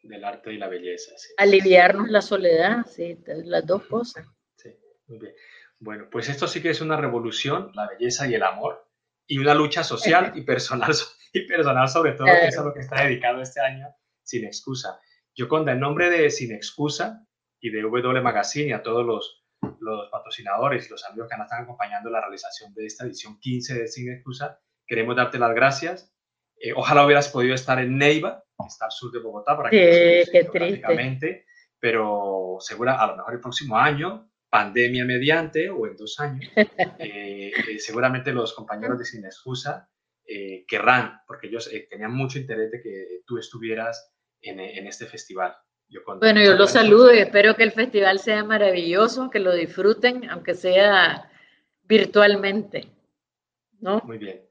[0.03, 1.11] del arte y la belleza.
[1.37, 4.25] Aliviarnos la soledad, sí, las dos cosas.
[4.55, 4.69] Sí,
[5.07, 5.33] muy bien.
[5.79, 8.84] Bueno, pues esto sí que es una revolución, la belleza y el amor,
[9.27, 10.91] y una lucha social y personal,
[11.33, 13.87] y personal sobre todo, que es a lo que está dedicado este año,
[14.23, 14.99] Sin Excusa.
[15.35, 17.25] Yo, con en nombre de Sin Excusa
[17.59, 19.43] y de W Magazine y a todos los,
[19.79, 23.39] los patrocinadores y los amigos que nos están acompañando en la realización de esta edición
[23.39, 26.13] 15 de Sin Excusa, queremos darte las gracias.
[26.57, 30.23] Eh, ojalá hubieras podido estar en Neiva, que está al sur de Bogotá, para que
[30.25, 31.45] sí, triste.
[31.79, 36.63] pero segura a lo mejor el próximo año pandemia mediante o en dos años, eh,
[37.69, 39.89] eh, seguramente los compañeros de Sin Excusa
[40.25, 45.53] eh, querrán, porque ellos tenían mucho interés de que tú estuvieras en, en este festival.
[45.89, 50.29] Yo bueno, yo los saludo y espero que el festival sea maravilloso, que lo disfruten,
[50.29, 51.29] aunque sea
[51.83, 52.87] virtualmente.
[53.81, 54.01] ¿no?
[54.05, 54.41] Muy bien.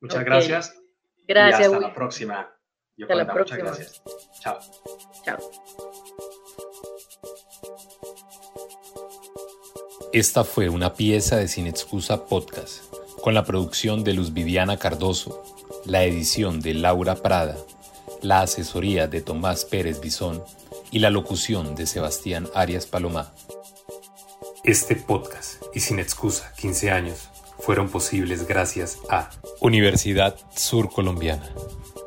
[0.00, 0.80] Muchas gracias.
[1.26, 1.66] Gracias.
[1.66, 2.56] hasta la próxima.
[3.02, 3.58] hasta la próxima.
[3.58, 4.02] Muchas gracias.
[4.40, 4.58] Chao.
[5.24, 6.39] Chao.
[10.12, 12.84] Esta fue una pieza de Sin Excusa Podcast,
[13.22, 15.42] con la producción de Luz Viviana Cardoso,
[15.84, 17.56] la edición de Laura Prada
[18.22, 20.42] la asesoría de Tomás Pérez Bisón
[20.90, 23.32] y la locución de Sebastián Arias Palomá.
[24.62, 27.28] Este podcast y sin excusa 15 años
[27.60, 29.30] fueron posibles gracias a
[29.60, 31.48] Universidad Sur Colombiana,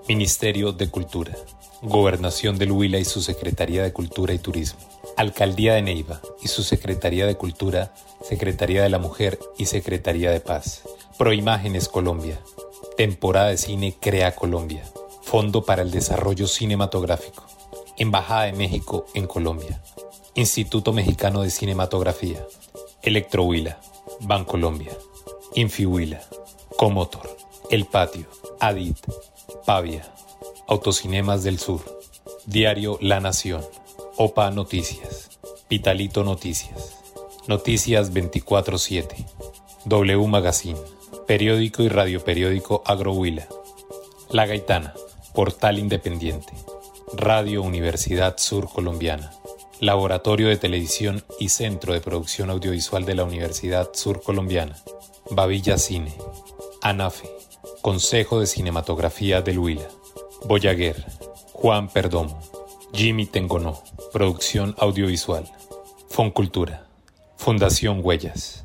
[0.08, 1.36] Ministerio de Cultura,
[1.82, 4.80] Gobernación del Huila y su Secretaría de Cultura y Turismo,
[5.18, 10.40] Alcaldía de Neiva y su Secretaría de Cultura, Secretaría de la Mujer y Secretaría de
[10.40, 10.82] Paz,
[11.18, 12.40] Proimágenes Colombia,
[12.98, 14.84] Temporada de Cine Crea Colombia,
[15.22, 17.46] Fondo para el Desarrollo Cinematográfico,
[17.98, 19.82] Embajada de México en Colombia,
[20.36, 22.46] Instituto Mexicano de Cinematografía,
[23.04, 23.80] Electrohuila,
[24.22, 24.92] Bancolombia,
[25.56, 26.22] Infihuila,
[26.78, 27.30] Comotor,
[27.70, 28.26] El Patio,
[28.60, 28.98] Adit,
[29.66, 30.12] Pavia,
[30.68, 31.82] Autocinemas del Sur,
[32.46, 33.64] Diario La Nación,
[34.18, 37.00] OPA Noticias, Pitalito Noticias,
[37.48, 39.26] Noticias 24-7,
[39.86, 40.78] W Magazine,
[41.26, 43.48] Periódico y Radioperiódico Agrohuila,
[44.30, 44.94] La Gaitana,
[45.34, 46.54] Portal Independiente,
[47.14, 49.32] Radio Universidad Sur Colombiana,
[49.80, 54.76] Laboratorio de Televisión y Centro de Producción Audiovisual de la Universidad Sur Colombiana,
[55.32, 56.14] Babilla Cine,
[56.84, 57.32] ANAFE,
[57.82, 59.88] Consejo de Cinematografía del Huila,
[60.46, 61.04] Boyaguer,
[61.52, 62.53] Juan Perdomo,
[62.96, 63.82] Jimmy Tengonó,
[64.12, 65.50] Producción Audiovisual,
[66.10, 66.86] Foncultura,
[67.38, 68.63] Fundación Huellas.